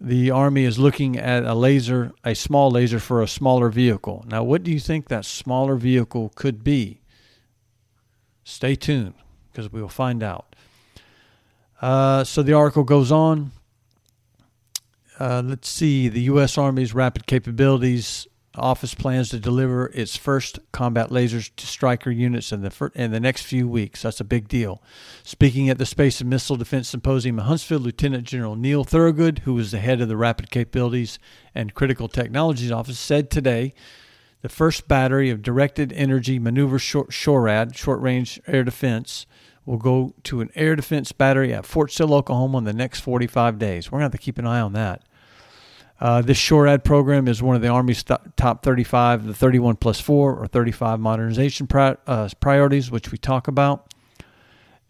the 0.00 0.32
Army 0.32 0.64
is 0.64 0.80
looking 0.80 1.16
at 1.16 1.44
a 1.44 1.54
laser, 1.54 2.12
a 2.24 2.34
small 2.34 2.72
laser 2.72 2.98
for 2.98 3.22
a 3.22 3.28
smaller 3.28 3.68
vehicle. 3.68 4.24
Now, 4.26 4.42
what 4.42 4.64
do 4.64 4.72
you 4.72 4.80
think 4.80 5.06
that 5.08 5.24
smaller 5.24 5.76
vehicle 5.76 6.32
could 6.34 6.64
be? 6.64 7.02
Stay 8.42 8.74
tuned 8.74 9.14
because 9.50 9.72
we 9.72 9.80
will 9.80 9.88
find 9.88 10.24
out. 10.24 10.56
Uh, 11.80 12.24
so 12.24 12.42
the 12.42 12.52
article 12.52 12.82
goes 12.82 13.12
on. 13.12 13.52
Uh, 15.18 15.42
let's 15.44 15.68
see. 15.68 16.08
The 16.08 16.22
U.S. 16.22 16.56
Army's 16.56 16.94
Rapid 16.94 17.26
Capabilities 17.26 18.26
Office 18.54 18.94
plans 18.94 19.30
to 19.30 19.38
deliver 19.38 19.86
its 19.94 20.14
first 20.14 20.58
combat 20.72 21.08
lasers 21.08 21.50
to 21.56 21.66
Stryker 21.66 22.10
units 22.10 22.52
in 22.52 22.60
the 22.60 22.70
fir- 22.70 22.92
in 22.94 23.10
the 23.10 23.20
next 23.20 23.44
few 23.44 23.66
weeks. 23.66 24.02
That's 24.02 24.20
a 24.20 24.24
big 24.24 24.46
deal. 24.46 24.82
Speaking 25.22 25.70
at 25.70 25.78
the 25.78 25.86
Space 25.86 26.20
and 26.20 26.28
Missile 26.28 26.56
Defense 26.56 26.88
Symposium 26.88 27.38
in 27.38 27.46
Huntsville, 27.46 27.78
Lieutenant 27.78 28.24
General 28.24 28.54
Neil 28.54 28.84
Thurgood, 28.84 29.40
who 29.40 29.58
is 29.58 29.70
the 29.70 29.78
head 29.78 30.02
of 30.02 30.08
the 30.08 30.18
Rapid 30.18 30.50
Capabilities 30.50 31.18
and 31.54 31.72
Critical 31.72 32.08
Technologies 32.08 32.70
Office, 32.70 32.98
said 32.98 33.30
today 33.30 33.72
the 34.42 34.50
first 34.50 34.86
battery 34.86 35.30
of 35.30 35.40
directed 35.40 35.90
energy 35.94 36.38
maneuver 36.38 36.78
short, 36.78 37.10
SHORAD, 37.10 37.74
short 37.74 38.02
range 38.02 38.38
air 38.46 38.64
defense, 38.64 39.24
will 39.64 39.78
go 39.78 40.14
to 40.24 40.40
an 40.40 40.50
air 40.54 40.74
defense 40.76 41.12
battery 41.12 41.52
at 41.52 41.66
Fort 41.66 41.92
Sill, 41.92 42.14
Oklahoma 42.14 42.58
in 42.58 42.64
the 42.64 42.72
next 42.72 43.00
45 43.00 43.58
days. 43.58 43.90
We're 43.90 43.98
going 43.98 44.10
to 44.10 44.14
have 44.14 44.20
to 44.20 44.24
keep 44.24 44.38
an 44.38 44.46
eye 44.46 44.60
on 44.60 44.72
that. 44.72 45.02
Uh, 46.00 46.20
this 46.20 46.36
SHORAD 46.36 46.82
program 46.82 47.28
is 47.28 47.44
one 47.44 47.54
of 47.54 47.62
the 47.62 47.68
Army's 47.68 48.02
top 48.02 48.64
35, 48.64 49.24
the 49.24 49.34
31 49.34 49.76
plus 49.76 50.00
4 50.00 50.34
or 50.34 50.46
35 50.48 50.98
modernization 50.98 51.68
pri- 51.68 51.96
uh, 52.08 52.28
priorities, 52.40 52.90
which 52.90 53.12
we 53.12 53.18
talk 53.18 53.46
about. 53.46 53.94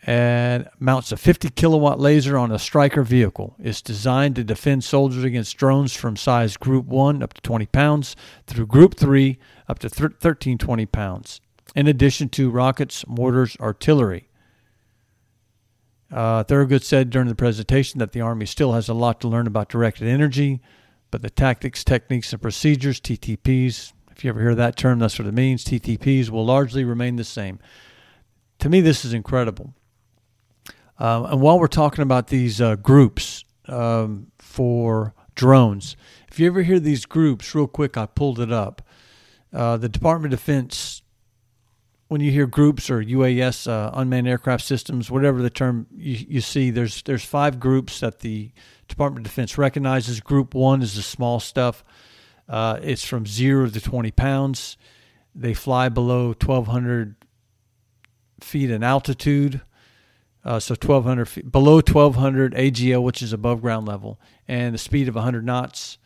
And 0.05 0.69
mounts 0.79 1.13
a 1.13 1.19
50 1.19 1.51
kilowatt 1.51 2.01
laser 2.01 2.39
on 2.39 2.51
a 2.51 2.59
Stryker 2.59 3.03
vehicle. 3.03 3.55
It's 3.59 3.83
designed 3.83 4.37
to 4.37 4.43
defend 4.43 4.85
soldiers 4.85 5.23
against 5.23 5.57
drones 5.59 5.95
from 5.95 6.17
size 6.17 6.57
Group 6.57 6.87
1 6.87 7.23
up 7.23 7.35
to 7.35 7.41
20 7.43 7.67
pounds 7.67 8.17
through 8.47 8.67
Group 8.67 8.97
3 8.97 9.39
up 9.69 9.81
to 9.81 9.91
13, 9.91 10.57
20 10.57 10.87
pounds, 10.87 11.41
in 11.77 11.87
addition 11.87 12.31
to 12.31 12.51
rockets, 12.51 13.07
mortars, 13.07 13.55
artillery. 13.61 14.31
Uh, 16.13 16.45
Thurgood 16.45 16.83
said 16.83 17.11
during 17.11 17.29
the 17.29 17.35
presentation 17.35 17.99
that 17.99 18.13
the 18.13 18.21
Army 18.21 18.47
still 18.47 18.73
has 18.75 18.89
a 18.89 18.95
lot 18.95 19.21
to 19.23 19.29
learn 19.29 19.47
about 19.47 19.69
directed 19.69 20.07
energy 20.07 20.61
but 21.13 21.23
the 21.23 21.31
tactics, 21.31 21.85
techniques, 21.85 22.33
and 22.33 22.43
procedures, 22.43 22.99
TTPs, 22.99 23.93
if 24.11 24.25
you 24.25 24.31
ever 24.31 24.41
hear 24.41 24.55
that 24.57 24.77
term, 24.77 24.99
that's 24.99 25.19
what 25.19 25.29
it 25.29 25.35
means, 25.35 25.63
TTPs, 25.63 26.31
will 26.31 26.45
largely 26.45 26.85
remain 26.85 27.17
the 27.17 27.25
same. 27.25 27.61
To 28.61 28.69
me, 28.71 28.81
this 28.81 29.05
is 29.05 29.13
incredible. 29.13 29.75
Uh, 30.99 31.25
and 31.31 31.41
while 31.41 31.59
we're 31.59 31.67
talking 31.69 32.03
about 32.03 32.29
these 32.29 32.61
uh, 32.61 32.77
groups 32.77 33.45
um, 33.67 34.33
for 34.39 35.15
drones, 35.35 35.97
if 36.31 36.41
you 36.41 36.47
ever 36.47 36.63
hear 36.63 36.81
these 36.81 37.05
groups, 37.05 37.55
real 37.55 37.67
quick, 37.67 37.99
I 37.99 38.07
pulled 38.07 38.41
it 38.41 38.51
up. 38.51 38.81
Uh, 39.53 39.77
the 39.77 39.91
Department 39.91 40.33
of 40.33 40.41
Defense, 40.41 41.02
when 42.13 42.21
you 42.21 42.31
hear 42.31 42.47
groups 42.47 42.91
or 42.91 43.03
UAS, 43.03 43.67
uh, 43.67 43.91
unmanned 43.95 44.29
aircraft 44.29 44.63
systems, 44.67 45.11
whatever 45.11 45.41
the 45.41 45.49
term 45.49 45.87
you, 45.97 46.27
you 46.29 46.41
see, 46.43 46.69
there's 46.69 47.03
there's 47.05 47.25
five 47.25 47.59
groups 47.59 48.01
that 48.01 48.19
the 48.19 48.51
Department 48.87 49.27
of 49.27 49.31
Defense 49.33 49.57
recognizes. 49.57 50.21
Group 50.21 50.55
one 50.55 50.83
is 50.83 50.95
the 50.95 51.01
small 51.01 51.41
stuff. 51.41 51.83
Uh, 52.47 52.79
it's 52.83 53.03
from 53.03 53.25
zero 53.25 53.67
to 53.67 53.81
20 53.81 54.11
pounds. 54.11 54.77
They 55.35 55.55
fly 55.55 55.89
below 55.89 56.27
1,200 56.27 57.17
feet 58.43 58.71
in 58.71 58.83
altitude. 58.83 59.63
Uh, 60.45 60.61
so 60.61 60.73
1,200 60.73 61.25
feet, 61.25 61.51
below 61.51 61.77
1,200 61.77 62.53
AGL, 62.53 63.03
which 63.03 63.23
is 63.23 63.33
above 63.33 63.63
ground 63.63 63.89
level, 63.89 64.21
and 64.47 64.75
the 64.75 64.79
speed 64.79 65.09
of 65.09 65.15
100 65.15 65.47
knots. 65.47 65.97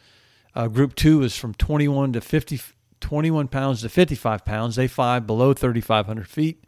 Uh, 0.55 0.69
group 0.69 0.95
two 0.95 1.25
is 1.25 1.37
from 1.37 1.53
21 1.53 2.13
to 2.13 2.21
50, 2.21 2.61
21 3.01 3.49
pounds 3.49 3.83
to 3.83 3.89
55 3.89 4.45
pounds. 4.45 4.77
They 4.77 4.89
fly 4.89 5.19
below 5.19 5.53
3,500 5.53 6.29
feet 6.29 6.67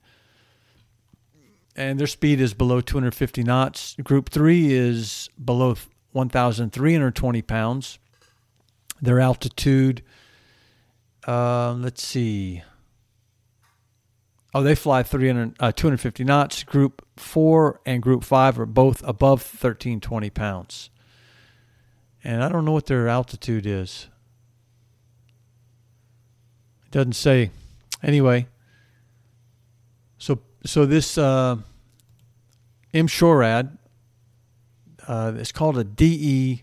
and 1.79 2.01
their 2.01 2.09
speed 2.09 2.41
is 2.41 2.55
below 2.55 2.81
250 2.81 3.45
knots. 3.45 3.95
Group 4.03 4.31
three 4.31 4.73
is 4.73 5.31
below 5.43 5.77
1,320 6.11 7.43
pounds. 7.43 8.01
Their 9.01 9.21
altitude, 9.21 10.03
uh, 11.29 11.75
let's 11.75 12.03
see. 12.03 12.65
Oh, 14.53 14.65
they 14.65 14.75
fly 14.75 15.05
300, 15.05 15.55
uh, 15.61 15.71
250 15.71 16.25
knots. 16.25 16.65
Group 16.65 17.07
4 17.17 17.81
and 17.87 18.03
Group 18.03 18.25
5 18.25 18.59
are 18.59 18.67
both 18.67 19.01
above 19.05 19.41
1320 19.43 20.31
pounds. 20.31 20.91
And 22.25 22.43
I 22.43 22.49
don't 22.49 22.65
know 22.65 22.73
what 22.73 22.87
their 22.87 23.07
altitude 23.07 23.67
is. 23.67 24.09
It 26.89 26.93
doesn't 26.93 27.15
say. 27.15 27.51
Anyway, 28.03 28.47
so 30.19 30.41
so 30.65 30.87
this 30.87 31.19
uh, 31.19 31.57
MSHORAD 32.93 33.79
uh, 35.09 35.33
it's 35.37 35.53
called 35.53 35.79
a 35.79 35.85
DE 35.85 36.63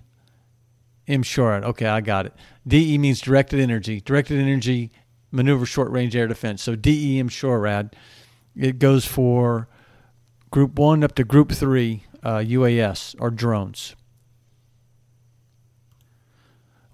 MSHORAD. 1.07 1.63
Okay, 1.63 1.87
I 1.87 1.99
got 1.99 2.27
it. 2.27 2.33
DE 2.65 2.97
means 2.99 3.19
directed 3.19 3.59
energy, 3.59 3.99
directed 3.99 4.39
energy 4.39 4.91
maneuver 5.31 5.65
short 5.65 5.91
range 5.91 6.15
air 6.15 6.27
defense. 6.27 6.61
So 6.61 6.75
DE 6.75 7.21
MSHORAD, 7.23 7.93
it 8.55 8.79
goes 8.79 9.05
for 9.05 9.67
Group 10.51 10.77
1 10.77 11.03
up 11.03 11.15
to 11.15 11.23
Group 11.23 11.51
3 11.51 12.03
uh, 12.23 12.29
UAS 12.37 13.15
or 13.19 13.31
drones. 13.31 13.95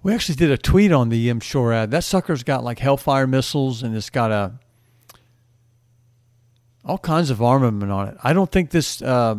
We 0.02 0.12
actually 0.12 0.34
did 0.34 0.50
a 0.50 0.58
tweet 0.58 0.90
on 0.90 1.10
the 1.10 1.28
MSHORAD. 1.28 1.90
That 1.90 2.02
sucker's 2.02 2.42
got 2.42 2.64
like 2.64 2.80
Hellfire 2.80 3.26
missiles 3.26 3.82
and 3.82 3.96
it's 3.96 4.10
got 4.10 4.32
a 4.32 4.54
all 6.84 6.98
kinds 6.98 7.30
of 7.30 7.40
armament 7.40 7.92
on 7.92 8.08
it. 8.08 8.16
I 8.24 8.32
don't 8.32 8.50
think 8.50 8.70
this 8.70 9.00
uh, 9.00 9.36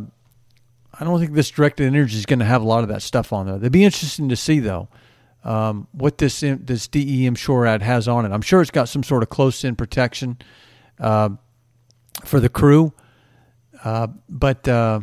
I 0.98 1.04
don't 1.04 1.20
think 1.20 1.34
this 1.34 1.50
directed 1.50 1.86
energy 1.88 2.18
is 2.18 2.26
going 2.26 2.40
to 2.40 2.46
have 2.46 2.62
a 2.62 2.66
lot 2.66 2.84
of 2.84 2.90
that 2.90 3.02
stuff 3.02 3.34
on 3.34 3.46
there. 3.46 3.56
It'd 3.56 3.72
be 3.72 3.84
interesting 3.84 4.30
to 4.30 4.36
see 4.38 4.60
though 4.60 4.88
um, 5.44 5.88
what 5.92 6.18
this 6.18 6.40
this 6.40 6.88
DE 6.88 7.28
M-SHORAD 7.28 7.82
has 7.82 8.08
on 8.08 8.26
it. 8.26 8.32
I'm 8.32 8.42
sure 8.42 8.62
it's 8.62 8.72
got 8.72 8.88
some 8.88 9.04
sort 9.04 9.24
of 9.24 9.30
close 9.30 9.66
in 9.66 9.76
protection 9.76 10.38
uh, 11.00 11.30
for 12.24 12.40
the 12.40 12.50
crew, 12.50 12.94
uh, 13.84 14.08
but 14.30 14.66
uh, 14.68 15.02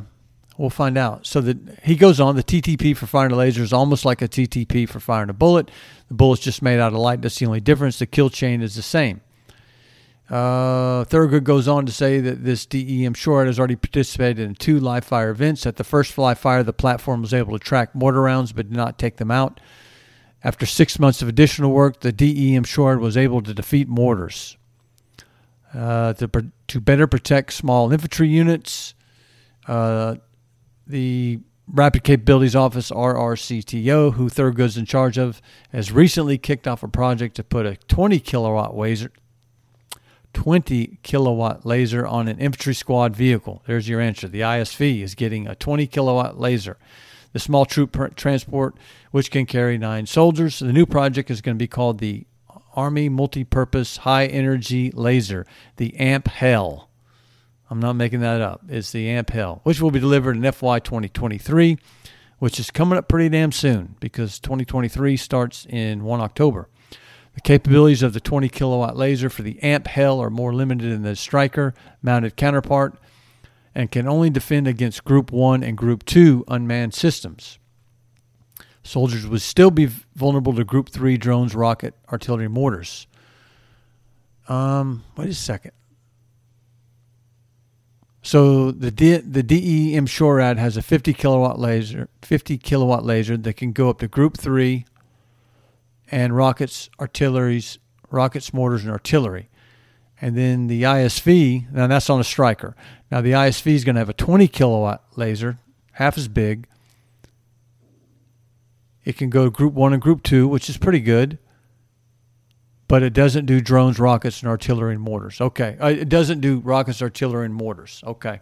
we'll 0.60 0.68
find 0.70 0.98
out. 0.98 1.26
So 1.26 1.40
that 1.40 1.80
he 1.82 1.96
goes 1.96 2.20
on, 2.20 2.36
the 2.36 2.42
TTP 2.42 2.94
for 2.94 3.06
firing 3.06 3.32
a 3.32 3.36
laser 3.36 3.62
is 3.62 3.72
almost 3.72 4.04
like 4.04 4.20
a 4.20 4.28
TTP 4.28 4.86
for 4.86 5.00
firing 5.00 5.30
a 5.30 5.32
bullet. 5.32 5.70
The 6.08 6.14
bullet's 6.14 6.42
just 6.42 6.60
made 6.60 6.78
out 6.78 6.92
of 6.92 6.98
light. 6.98 7.22
That's 7.22 7.38
the 7.38 7.46
only 7.46 7.60
difference. 7.60 7.98
The 7.98 8.06
kill 8.06 8.28
chain 8.28 8.60
is 8.60 8.74
the 8.74 8.82
same. 8.82 9.22
Uh, 10.28 11.04
Thurgood 11.06 11.44
goes 11.44 11.66
on 11.66 11.86
to 11.86 11.92
say 11.92 12.20
that 12.20 12.44
this 12.44 12.66
DE 12.66 13.04
M-SHORAD 13.06 13.46
has 13.46 13.58
already 13.58 13.74
participated 13.74 14.38
in 14.38 14.54
two 14.54 14.78
live 14.78 15.04
fire 15.04 15.30
events. 15.30 15.66
At 15.66 15.76
the 15.76 15.82
first 15.82 16.16
live 16.18 16.38
fire, 16.38 16.62
the 16.62 16.74
platform 16.74 17.22
was 17.22 17.34
able 17.34 17.58
to 17.58 17.64
track 17.64 17.94
mortar 17.94 18.20
rounds 18.20 18.52
but 18.52 18.68
did 18.68 18.76
not 18.76 18.98
take 18.98 19.16
them 19.16 19.30
out. 19.30 19.60
After 20.44 20.66
six 20.66 20.98
months 20.98 21.20
of 21.20 21.28
additional 21.28 21.72
work, 21.72 22.00
the 22.00 22.12
DE 22.12 22.54
M-SHORAD 22.54 23.00
was 23.00 23.16
able 23.16 23.42
to 23.42 23.54
defeat 23.54 23.88
mortars. 23.88 24.56
Uh, 25.74 26.12
to, 26.14 26.52
to 26.68 26.80
better 26.80 27.06
protect 27.06 27.52
small 27.52 27.92
infantry 27.92 28.28
units, 28.28 28.94
uh, 29.66 30.16
the 30.90 31.40
Rapid 31.72 32.02
Capabilities 32.02 32.56
Office, 32.56 32.90
RCCTO, 32.90 34.14
who 34.14 34.28
Thurgood's 34.28 34.76
in 34.76 34.86
charge 34.86 35.18
of, 35.18 35.40
has 35.72 35.92
recently 35.92 36.36
kicked 36.36 36.66
off 36.66 36.82
a 36.82 36.88
project 36.88 37.36
to 37.36 37.44
put 37.44 37.64
a 37.64 37.76
20 37.88 38.18
kilowatt 38.20 38.76
laser, 38.76 39.12
20 40.32 40.98
kilowatt 41.02 41.64
laser 41.64 42.06
on 42.06 42.28
an 42.28 42.38
infantry 42.38 42.74
squad 42.74 43.14
vehicle. 43.14 43.62
There's 43.66 43.88
your 43.88 44.00
answer. 44.00 44.26
The 44.28 44.40
ISV 44.40 45.02
is 45.02 45.14
getting 45.14 45.46
a 45.46 45.54
20 45.54 45.86
kilowatt 45.86 46.40
laser. 46.40 46.76
The 47.32 47.38
small 47.38 47.64
troop 47.64 47.96
transport, 48.16 48.74
which 49.12 49.30
can 49.30 49.46
carry 49.46 49.78
nine 49.78 50.06
soldiers. 50.06 50.58
The 50.58 50.72
new 50.72 50.86
project 50.86 51.30
is 51.30 51.40
going 51.40 51.56
to 51.56 51.62
be 51.62 51.68
called 51.68 51.98
the 51.98 52.26
Army 52.74 53.08
Multi-Purpose 53.08 53.98
High 53.98 54.26
Energy 54.26 54.90
Laser, 54.92 55.46
the 55.76 55.96
AMP 55.96 56.26
HEL. 56.26 56.89
I'm 57.70 57.78
not 57.78 57.92
making 57.94 58.20
that 58.20 58.40
up. 58.40 58.62
It's 58.68 58.90
the 58.90 59.08
AMP 59.08 59.30
HEL, 59.30 59.60
which 59.62 59.80
will 59.80 59.92
be 59.92 60.00
delivered 60.00 60.36
in 60.36 60.52
FY 60.52 60.80
2023, 60.80 61.78
which 62.40 62.58
is 62.58 62.70
coming 62.70 62.98
up 62.98 63.08
pretty 63.08 63.28
damn 63.28 63.52
soon 63.52 63.94
because 64.00 64.40
2023 64.40 65.16
starts 65.16 65.66
in 65.70 66.02
1 66.02 66.20
October. 66.20 66.68
The 67.34 67.40
capabilities 67.40 68.02
of 68.02 68.12
the 68.12 68.20
20 68.20 68.48
kilowatt 68.48 68.96
laser 68.96 69.30
for 69.30 69.42
the 69.42 69.62
AMP 69.62 69.86
HEL 69.86 70.18
are 70.20 70.30
more 70.30 70.52
limited 70.52 70.90
than 70.90 71.02
the 71.02 71.14
Stryker 71.14 71.72
mounted 72.02 72.36
counterpart. 72.36 72.98
and 73.72 73.88
can 73.92 74.08
only 74.08 74.30
defend 74.30 74.66
against 74.66 75.04
Group 75.04 75.30
1 75.30 75.62
and 75.62 75.76
Group 75.78 76.04
2 76.04 76.44
unmanned 76.48 76.92
systems. 76.92 77.60
Soldiers 78.82 79.28
would 79.28 79.42
still 79.42 79.70
be 79.70 79.86
vulnerable 80.16 80.52
to 80.54 80.64
Group 80.64 80.88
3 80.88 81.16
drones, 81.16 81.54
rocket, 81.54 81.94
artillery, 82.10 82.48
mortars. 82.48 83.06
Um, 84.48 85.04
wait 85.16 85.28
a 85.28 85.34
second. 85.34 85.70
So 88.22 88.70
the 88.70 88.90
D, 88.90 89.16
the 89.16 89.42
DE 89.42 89.94
M-SHORAD 89.96 90.58
has 90.58 90.76
a 90.76 90.82
50 90.82 91.14
kilowatt 91.14 91.58
laser, 91.58 92.08
50 92.22 92.58
kilowatt 92.58 93.04
laser 93.04 93.36
that 93.36 93.54
can 93.54 93.72
go 93.72 93.88
up 93.88 93.98
to 94.00 94.08
Group 94.08 94.36
Three, 94.36 94.84
and 96.10 96.36
rockets, 96.36 96.90
artilleries, 97.00 97.78
rockets, 98.10 98.52
mortars, 98.52 98.82
and 98.82 98.90
artillery. 98.90 99.48
And 100.20 100.36
then 100.36 100.66
the 100.66 100.82
ISV, 100.82 101.72
now 101.72 101.86
that's 101.86 102.10
on 102.10 102.20
a 102.20 102.24
Stryker. 102.24 102.76
Now 103.10 103.22
the 103.22 103.32
ISV 103.32 103.72
is 103.72 103.84
going 103.84 103.94
to 103.94 104.00
have 104.00 104.10
a 104.10 104.14
20 104.14 104.48
kilowatt 104.48 105.02
laser, 105.16 105.58
half 105.92 106.18
as 106.18 106.28
big. 106.28 106.66
It 109.02 109.16
can 109.16 109.30
go 109.30 109.44
to 109.44 109.50
Group 109.50 109.72
One 109.72 109.94
and 109.94 110.02
Group 110.02 110.22
Two, 110.22 110.46
which 110.46 110.68
is 110.68 110.76
pretty 110.76 111.00
good 111.00 111.38
but 112.90 113.04
it 113.04 113.12
doesn't 113.12 113.46
do 113.46 113.60
drones, 113.60 114.00
rockets, 114.00 114.40
and 114.40 114.48
artillery 114.48 114.94
and 114.94 115.00
mortars. 115.00 115.40
Okay. 115.40 115.76
Uh, 115.80 115.86
it 115.90 116.08
doesn't 116.08 116.40
do 116.40 116.58
rockets, 116.58 117.00
artillery, 117.00 117.46
and 117.46 117.54
mortars. 117.54 118.02
Okay. 118.04 118.40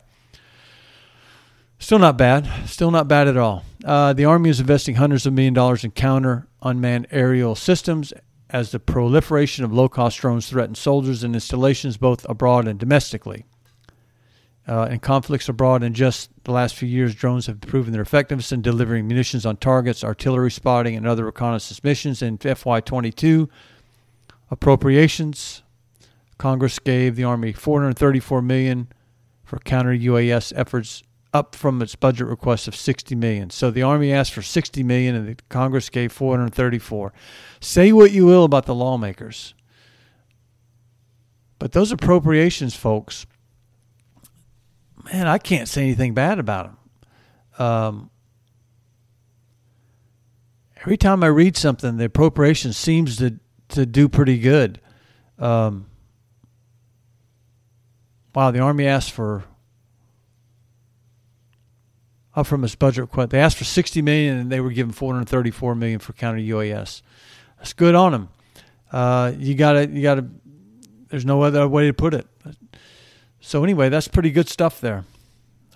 Still 1.79 1.99
not 1.99 2.17
bad. 2.17 2.49
Still 2.67 2.91
not 2.91 3.09
bad 3.09 3.29
at 3.29 3.37
all. 3.37 3.63
Uh, 3.85 4.15
the 4.15 4.25
Army 4.25 4.49
is 4.49 4.59
investing 4.59 4.95
hundreds 4.95 5.27
of 5.27 5.35
million 5.35 5.53
dollars 5.53 5.85
in 5.85 5.91
counter 5.91 6.49
unmanned 6.63 7.09
aerial 7.11 7.55
systems 7.55 8.15
as 8.49 8.73
the 8.73 8.81
proliferation 8.81 9.67
of 9.67 9.73
low 9.75 9.87
cost 9.87 10.19
drones 10.19 10.49
threaten 10.49 10.75
soldiers 10.75 11.23
and 11.23 11.35
installations 11.35 11.99
both 11.99 12.27
abroad 12.27 12.67
and 12.67 12.81
domestically. 12.81 13.45
Uh, 14.67 14.89
in 14.91 14.99
conflicts 14.99 15.51
abroad 15.51 15.83
in 15.83 15.93
just 15.93 16.31
the 16.45 16.53
last 16.53 16.75
few 16.75 16.89
years, 16.89 17.15
drones 17.15 17.47
have 17.47 17.61
proven 17.61 17.93
their 17.93 18.03
effectiveness 18.03 18.51
in 18.51 18.63
delivering 18.63 19.07
munitions 19.07 19.45
on 19.45 19.59
targets, 19.59 20.03
artillery 20.03 20.51
spotting, 20.51 20.97
and 20.97 21.07
other 21.07 21.27
reconnaissance 21.27 21.85
missions. 21.85 22.23
In 22.23 22.39
FY22, 22.39 23.51
appropriations. 24.51 25.63
Congress 26.39 26.79
gave 26.79 27.17
the 27.17 27.25
Army 27.25 27.53
434 27.53 28.43
million 28.43 28.89
for 29.45 29.59
counter 29.59 29.97
UAS 29.97 30.53
efforts, 30.55 31.03
up 31.33 31.55
from 31.55 31.83
its 31.83 31.95
budget 31.95 32.27
request 32.27 32.69
of 32.69 32.77
60 32.77 33.15
million. 33.15 33.51
So 33.51 33.71
the 33.71 33.83
Army 33.83 34.13
asked 34.13 34.33
for 34.33 34.43
60 34.43 34.83
million, 34.83 35.15
and 35.15 35.29
the 35.29 35.37
Congress 35.49 35.91
gave 35.91 36.13
434. 36.13 37.13
Say 37.61 37.93
what 37.93 38.13
you 38.13 38.27
will 38.27 38.45
about 38.45 38.67
the 38.67 38.75
lawmakers, 38.75 39.55
but 41.59 41.73
those 41.73 41.93
appropriations, 41.93 42.75
folks, 42.75 43.27
man, 45.13 45.27
I 45.27 45.39
can't 45.39 45.69
say 45.69 45.83
anything 45.83 46.15
bad 46.15 46.39
about 46.39 46.67
them. 46.67 47.67
Um, 47.67 48.11
every 50.81 50.97
time 50.97 51.25
I 51.25 51.29
read 51.29 51.57
something, 51.57 51.97
the 51.97 52.05
appropriation 52.05 52.73
seems 52.73 53.17
to 53.17 53.39
to 53.69 53.87
do 53.87 54.09
pretty 54.09 54.39
good. 54.39 54.81
Um, 55.39 55.87
wow, 58.35 58.51
the 58.51 58.61
Army 58.61 58.87
asked 58.87 59.13
for 59.13 59.45
up 62.35 62.47
from 62.47 62.65
its 62.65 62.75
budget 62.75 63.03
request. 63.03 63.31
They 63.31 63.41
asked 63.41 63.57
for 63.57 63.65
60 63.65 64.01
million, 64.03 64.39
and 64.39 64.51
they 64.51 64.61
were 64.61 64.71
given 64.71 64.93
434 64.93 65.75
million 65.75 65.99
for 65.99 66.13
counter 66.13 66.39
UAS. 66.39 67.03
That's 67.59 67.73
good 67.73 67.95
on 67.95 68.13
them. 68.13 68.29
Uh, 68.93 69.33
you 69.37 69.55
got 69.55 69.73
to, 69.73 69.89
you 69.89 70.03
got 70.03 70.17
to. 70.17 70.27
There's 71.09 71.25
no 71.25 71.43
other 71.43 71.67
way 71.67 71.87
to 71.87 71.93
put 71.93 72.15
it. 72.15 72.27
So 73.41 73.65
anyway, 73.65 73.89
that's 73.89 74.09
pretty 74.09 74.31
good 74.31 74.49
stuff 74.49 74.81
there. 74.81 75.05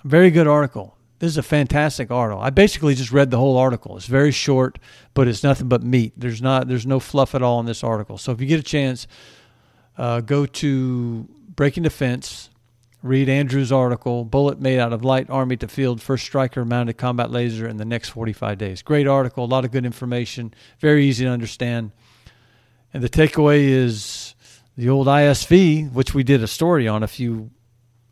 Very 0.05 0.31
good 0.31 0.47
article. 0.47 0.97
This 1.23 1.31
is 1.31 1.39
a 1.39 1.43
fantastic 1.45 2.11
article. 2.11 2.43
I 2.43 2.51
basically 2.51 2.97
just 2.97 3.13
read 3.13 3.31
the 3.31 3.39
whole 3.39 3.57
article. 3.57 3.97
It's 3.97 4.07
very 4.07 4.33
short, 4.33 4.81
but 5.15 5.29
it's 5.29 5.45
nothing 5.45 5.69
but 5.69 5.81
meat. 5.81 6.15
There's 6.17 6.43
not 6.43 6.67
there's 6.67 6.85
no 6.85 6.99
fluff 6.99 7.37
at 7.37 7.43
all 7.43 7.61
in 7.61 7.67
this 7.67 7.85
article. 7.85 8.19
So 8.19 8.33
if 8.33 8.41
you 8.41 8.49
get 8.49 8.59
a 8.59 8.65
chance, 8.65 9.07
uh, 9.97 10.21
go 10.21 10.47
to 10.47 11.29
Breaking 11.55 11.85
Defense, 11.85 12.51
read 13.05 13.29
Andrew's 13.29 13.71
article, 13.71 14.25
Bullet 14.25 14.61
Made 14.61 14.81
Out 14.81 14.93
of 14.93 15.05
Light 15.05 15.31
Army 15.31 15.57
to 15.59 15.69
Field 15.69 16.03
First 16.03 16.25
Stryker 16.25 16.65
Mounted 16.65 16.95
Combat 16.95 17.31
Laser 17.31 17.69
in 17.69 17.77
the 17.77 17.85
Next 17.85 18.09
45 18.09 18.59
Days. 18.59 18.83
Great 18.83 19.07
article, 19.07 19.45
a 19.45 19.47
lot 19.47 19.65
of 19.65 19.71
good 19.71 19.87
information, 19.87 20.53
very 20.81 21.05
easy 21.05 21.25
to 21.25 21.31
understand. 21.31 21.93
And 22.93 23.01
the 23.01 23.09
takeaway 23.09 23.69
is 23.69 24.35
the 24.77 24.89
old 24.89 25.07
ISV, 25.07 25.93
which 25.93 26.15
we 26.15 26.25
did 26.25 26.43
a 26.43 26.49
story 26.49 26.89
on 26.89 27.05
a 27.05 27.09
few, 27.09 27.53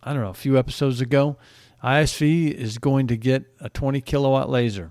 I 0.00 0.12
don't 0.12 0.22
know, 0.22 0.30
a 0.30 0.34
few 0.34 0.56
episodes 0.56 1.00
ago. 1.00 1.38
ISV 1.82 2.52
is 2.52 2.78
going 2.78 3.06
to 3.06 3.16
get 3.16 3.44
a 3.60 3.68
20 3.68 4.00
kilowatt 4.00 4.50
laser 4.50 4.90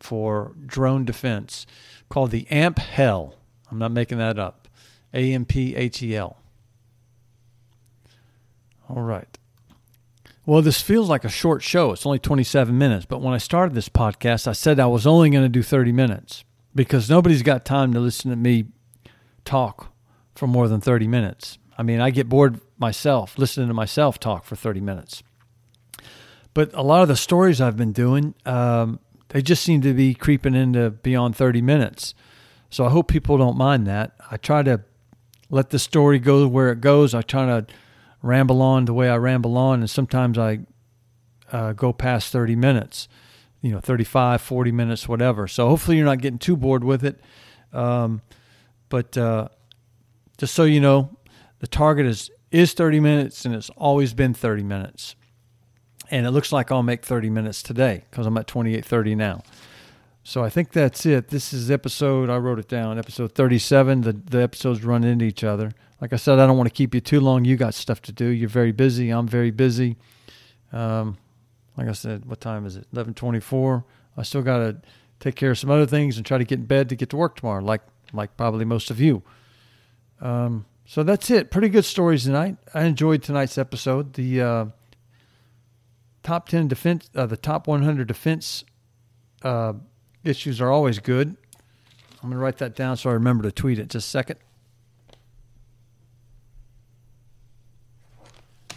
for 0.00 0.54
drone 0.66 1.04
defense 1.04 1.66
called 2.08 2.30
the 2.30 2.46
AMP 2.50 2.78
HEL. 2.78 3.34
I'm 3.70 3.78
not 3.78 3.92
making 3.92 4.18
that 4.18 4.38
up. 4.38 4.68
A 5.12 5.32
M 5.32 5.44
P 5.44 5.76
H 5.76 6.02
E 6.02 6.16
L. 6.16 6.38
All 8.88 9.02
right. 9.02 9.38
Well, 10.46 10.60
this 10.60 10.82
feels 10.82 11.08
like 11.08 11.24
a 11.24 11.30
short 11.30 11.62
show. 11.62 11.92
It's 11.92 12.04
only 12.04 12.18
27 12.18 12.76
minutes. 12.76 13.06
But 13.06 13.22
when 13.22 13.32
I 13.32 13.38
started 13.38 13.74
this 13.74 13.88
podcast, 13.88 14.46
I 14.46 14.52
said 14.52 14.78
I 14.78 14.86
was 14.86 15.06
only 15.06 15.30
going 15.30 15.44
to 15.44 15.48
do 15.48 15.62
30 15.62 15.92
minutes 15.92 16.44
because 16.74 17.08
nobody's 17.08 17.42
got 17.42 17.64
time 17.64 17.94
to 17.94 18.00
listen 18.00 18.30
to 18.30 18.36
me 18.36 18.66
talk 19.44 19.92
for 20.34 20.46
more 20.46 20.68
than 20.68 20.80
30 20.80 21.06
minutes. 21.06 21.58
I 21.78 21.82
mean, 21.82 22.00
I 22.00 22.10
get 22.10 22.28
bored 22.28 22.60
myself 22.78 23.38
listening 23.38 23.68
to 23.68 23.74
myself 23.74 24.20
talk 24.20 24.44
for 24.44 24.56
30 24.56 24.80
minutes. 24.80 25.22
But 26.54 26.72
a 26.72 26.82
lot 26.82 27.02
of 27.02 27.08
the 27.08 27.16
stories 27.16 27.60
I've 27.60 27.76
been 27.76 27.92
doing, 27.92 28.34
um, 28.46 29.00
they 29.28 29.42
just 29.42 29.64
seem 29.64 29.80
to 29.82 29.92
be 29.92 30.14
creeping 30.14 30.54
into 30.54 30.90
beyond 30.90 31.36
30 31.36 31.60
minutes. 31.60 32.14
So 32.70 32.86
I 32.86 32.90
hope 32.90 33.08
people 33.08 33.36
don't 33.36 33.56
mind 33.56 33.86
that. 33.88 34.12
I 34.30 34.36
try 34.36 34.62
to 34.62 34.82
let 35.50 35.70
the 35.70 35.80
story 35.80 36.20
go 36.20 36.46
where 36.46 36.70
it 36.70 36.80
goes. 36.80 37.12
I 37.12 37.22
try 37.22 37.46
to 37.46 37.66
ramble 38.22 38.62
on 38.62 38.84
the 38.84 38.94
way 38.94 39.08
I 39.10 39.16
ramble 39.16 39.58
on, 39.58 39.80
and 39.80 39.90
sometimes 39.90 40.38
I 40.38 40.60
uh, 41.52 41.72
go 41.72 41.92
past 41.92 42.32
30 42.32 42.56
minutes, 42.56 43.08
you 43.60 43.72
know, 43.72 43.80
35, 43.80 44.40
40 44.40 44.72
minutes, 44.72 45.08
whatever. 45.08 45.48
So 45.48 45.68
hopefully 45.68 45.96
you're 45.96 46.06
not 46.06 46.20
getting 46.20 46.38
too 46.38 46.56
bored 46.56 46.84
with 46.84 47.04
it. 47.04 47.20
Um, 47.72 48.22
but 48.88 49.18
uh, 49.18 49.48
just 50.38 50.54
so 50.54 50.62
you 50.62 50.80
know, 50.80 51.18
the 51.58 51.66
target 51.66 52.06
is 52.06 52.30
is 52.52 52.72
30 52.72 53.00
minutes, 53.00 53.44
and 53.44 53.52
it's 53.52 53.70
always 53.70 54.14
been 54.14 54.32
30 54.32 54.62
minutes 54.62 55.16
and 56.10 56.26
it 56.26 56.30
looks 56.30 56.52
like 56.52 56.70
I'll 56.70 56.82
make 56.82 57.04
30 57.04 57.30
minutes 57.30 57.62
today 57.62 58.04
because 58.10 58.26
I'm 58.26 58.36
at 58.36 58.46
28:30 58.46 59.16
now. 59.16 59.42
So 60.22 60.42
I 60.42 60.48
think 60.48 60.72
that's 60.72 61.04
it. 61.04 61.28
This 61.28 61.52
is 61.52 61.70
episode 61.70 62.30
I 62.30 62.38
wrote 62.38 62.58
it 62.58 62.68
down, 62.68 62.98
episode 62.98 63.34
37. 63.34 64.02
The 64.02 64.12
the 64.12 64.42
episodes 64.42 64.84
run 64.84 65.04
into 65.04 65.24
each 65.24 65.44
other. 65.44 65.72
Like 66.00 66.12
I 66.12 66.16
said, 66.16 66.38
I 66.38 66.46
don't 66.46 66.56
want 66.56 66.68
to 66.68 66.74
keep 66.74 66.94
you 66.94 67.00
too 67.00 67.20
long. 67.20 67.44
You 67.44 67.56
got 67.56 67.74
stuff 67.74 68.02
to 68.02 68.12
do. 68.12 68.26
You're 68.26 68.48
very 68.48 68.72
busy. 68.72 69.10
I'm 69.10 69.28
very 69.28 69.50
busy. 69.50 69.96
Um, 70.72 71.18
like 71.76 71.88
I 71.88 71.92
said, 71.92 72.24
what 72.24 72.40
time 72.40 72.66
is 72.66 72.76
it? 72.76 72.86
11:24. 72.94 73.84
I 74.16 74.22
still 74.22 74.42
got 74.42 74.58
to 74.58 74.76
take 75.20 75.34
care 75.34 75.50
of 75.50 75.58
some 75.58 75.70
other 75.70 75.86
things 75.86 76.16
and 76.16 76.24
try 76.24 76.38
to 76.38 76.44
get 76.44 76.58
in 76.58 76.66
bed 76.66 76.88
to 76.88 76.96
get 76.96 77.10
to 77.10 77.16
work 77.16 77.36
tomorrow, 77.36 77.62
like 77.62 77.82
like 78.12 78.36
probably 78.36 78.64
most 78.64 78.90
of 78.90 79.00
you. 79.00 79.22
Um, 80.20 80.66
so 80.86 81.02
that's 81.02 81.30
it. 81.30 81.50
Pretty 81.50 81.68
good 81.68 81.84
stories 81.84 82.24
tonight. 82.24 82.56
I 82.74 82.84
enjoyed 82.84 83.22
tonight's 83.22 83.58
episode. 83.58 84.14
The 84.14 84.40
uh, 84.40 84.64
top 86.24 86.48
10 86.48 86.66
defense, 86.66 87.08
uh, 87.14 87.26
the 87.26 87.36
top 87.36 87.68
100 87.68 88.08
defense 88.08 88.64
uh, 89.42 89.74
issues 90.24 90.60
are 90.60 90.72
always 90.72 90.98
good. 90.98 91.36
I'm 92.22 92.30
going 92.30 92.32
to 92.32 92.38
write 92.38 92.58
that 92.58 92.74
down 92.74 92.96
so 92.96 93.10
I 93.10 93.12
remember 93.12 93.44
to 93.44 93.52
tweet 93.52 93.78
it. 93.78 93.88
Just 93.88 94.08
a 94.08 94.10
second. 94.10 94.38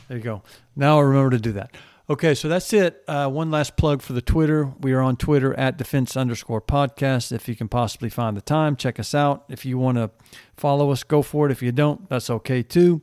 There 0.08 0.18
you 0.18 0.24
go. 0.24 0.44
Now 0.76 1.00
I 1.00 1.02
remember 1.02 1.32
to 1.32 1.40
do 1.40 1.54
that. 1.54 1.76
Okay, 2.10 2.36
so 2.36 2.48
that's 2.48 2.72
it. 2.72 3.04
Uh, 3.08 3.30
one 3.30 3.52
last 3.52 3.76
plug 3.76 4.02
for 4.02 4.14
the 4.14 4.22
Twitter. 4.22 4.72
We 4.80 4.94
are 4.94 5.02
on 5.02 5.18
Twitter 5.18 5.54
at 5.56 5.78
defense 5.78 6.16
underscore 6.16 6.62
podcast. 6.62 7.34
If 7.34 7.50
you 7.50 7.56
can 7.56 7.68
possibly 7.68 8.10
find 8.10 8.38
the 8.38 8.42
time, 8.42 8.78
check 8.78 8.98
us 8.98 9.14
out. 9.14 9.44
If 9.50 9.66
you 9.66 9.78
want 9.78 9.98
to 9.98 10.12
follow 10.56 10.92
us, 10.92 11.04
go 11.04 11.22
for 11.22 11.48
it. 11.48 11.52
If 11.52 11.62
you 11.62 11.74
don't, 11.74 12.08
that's 12.10 12.30
okay 12.30 12.64
too. 12.64 13.02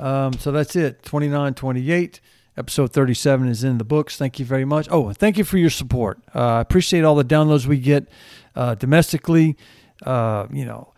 Um, 0.00 0.32
so 0.32 0.50
that's 0.50 0.74
it. 0.74 1.04
29, 1.04 1.54
28. 1.54 2.20
Episode 2.56 2.92
37 2.92 3.48
is 3.48 3.64
in 3.64 3.78
the 3.78 3.84
books. 3.84 4.16
Thank 4.16 4.38
you 4.38 4.44
very 4.44 4.66
much. 4.66 4.86
Oh, 4.90 5.10
thank 5.12 5.38
you 5.38 5.44
for 5.44 5.56
your 5.56 5.70
support. 5.70 6.18
Uh, 6.34 6.56
I 6.56 6.60
appreciate 6.60 7.02
all 7.02 7.14
the 7.14 7.24
downloads 7.24 7.66
we 7.66 7.78
get 7.78 8.08
uh, 8.54 8.74
domestically, 8.74 9.56
uh, 10.04 10.46
you 10.52 10.66
know, 10.66 10.92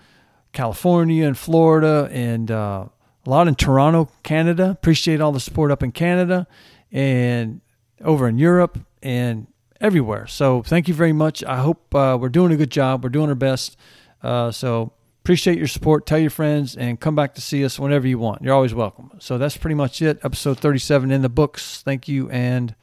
California 0.52 1.26
and 1.26 1.38
Florida, 1.38 2.08
and 2.10 2.50
uh, 2.50 2.86
a 3.24 3.30
lot 3.30 3.46
in 3.46 3.54
Toronto, 3.54 4.08
Canada. 4.24 4.70
Appreciate 4.70 5.20
all 5.20 5.30
the 5.30 5.40
support 5.40 5.70
up 5.70 5.82
in 5.82 5.92
Canada 5.92 6.48
and 6.90 7.60
over 8.00 8.28
in 8.28 8.36
Europe 8.36 8.78
and 9.02 9.46
everywhere. 9.80 10.26
So 10.26 10.62
thank 10.62 10.88
you 10.88 10.94
very 10.94 11.12
much. 11.12 11.44
I 11.44 11.58
hope 11.58 11.94
uh, 11.94 12.18
we're 12.20 12.30
doing 12.30 12.50
a 12.50 12.56
good 12.56 12.70
job. 12.70 13.04
We're 13.04 13.10
doing 13.10 13.28
our 13.28 13.34
best. 13.36 13.76
Uh, 14.22 14.50
so 14.50 14.92
Appreciate 15.24 15.56
your 15.56 15.68
support. 15.68 16.04
Tell 16.04 16.18
your 16.18 16.28
friends 16.28 16.76
and 16.76 17.00
come 17.00 17.14
back 17.14 17.34
to 17.36 17.40
see 17.40 17.64
us 17.64 17.78
whenever 17.78 18.06
you 18.06 18.18
want. 18.18 18.42
You're 18.42 18.52
always 18.52 18.74
welcome. 18.74 19.10
So 19.20 19.38
that's 19.38 19.56
pretty 19.56 19.74
much 19.74 20.02
it. 20.02 20.18
Episode 20.22 20.60
37 20.60 21.10
in 21.10 21.22
the 21.22 21.30
books. 21.30 21.80
Thank 21.80 22.08
you 22.08 22.28
and 22.28 22.74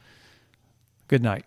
good 1.06 1.22
night. 1.22 1.44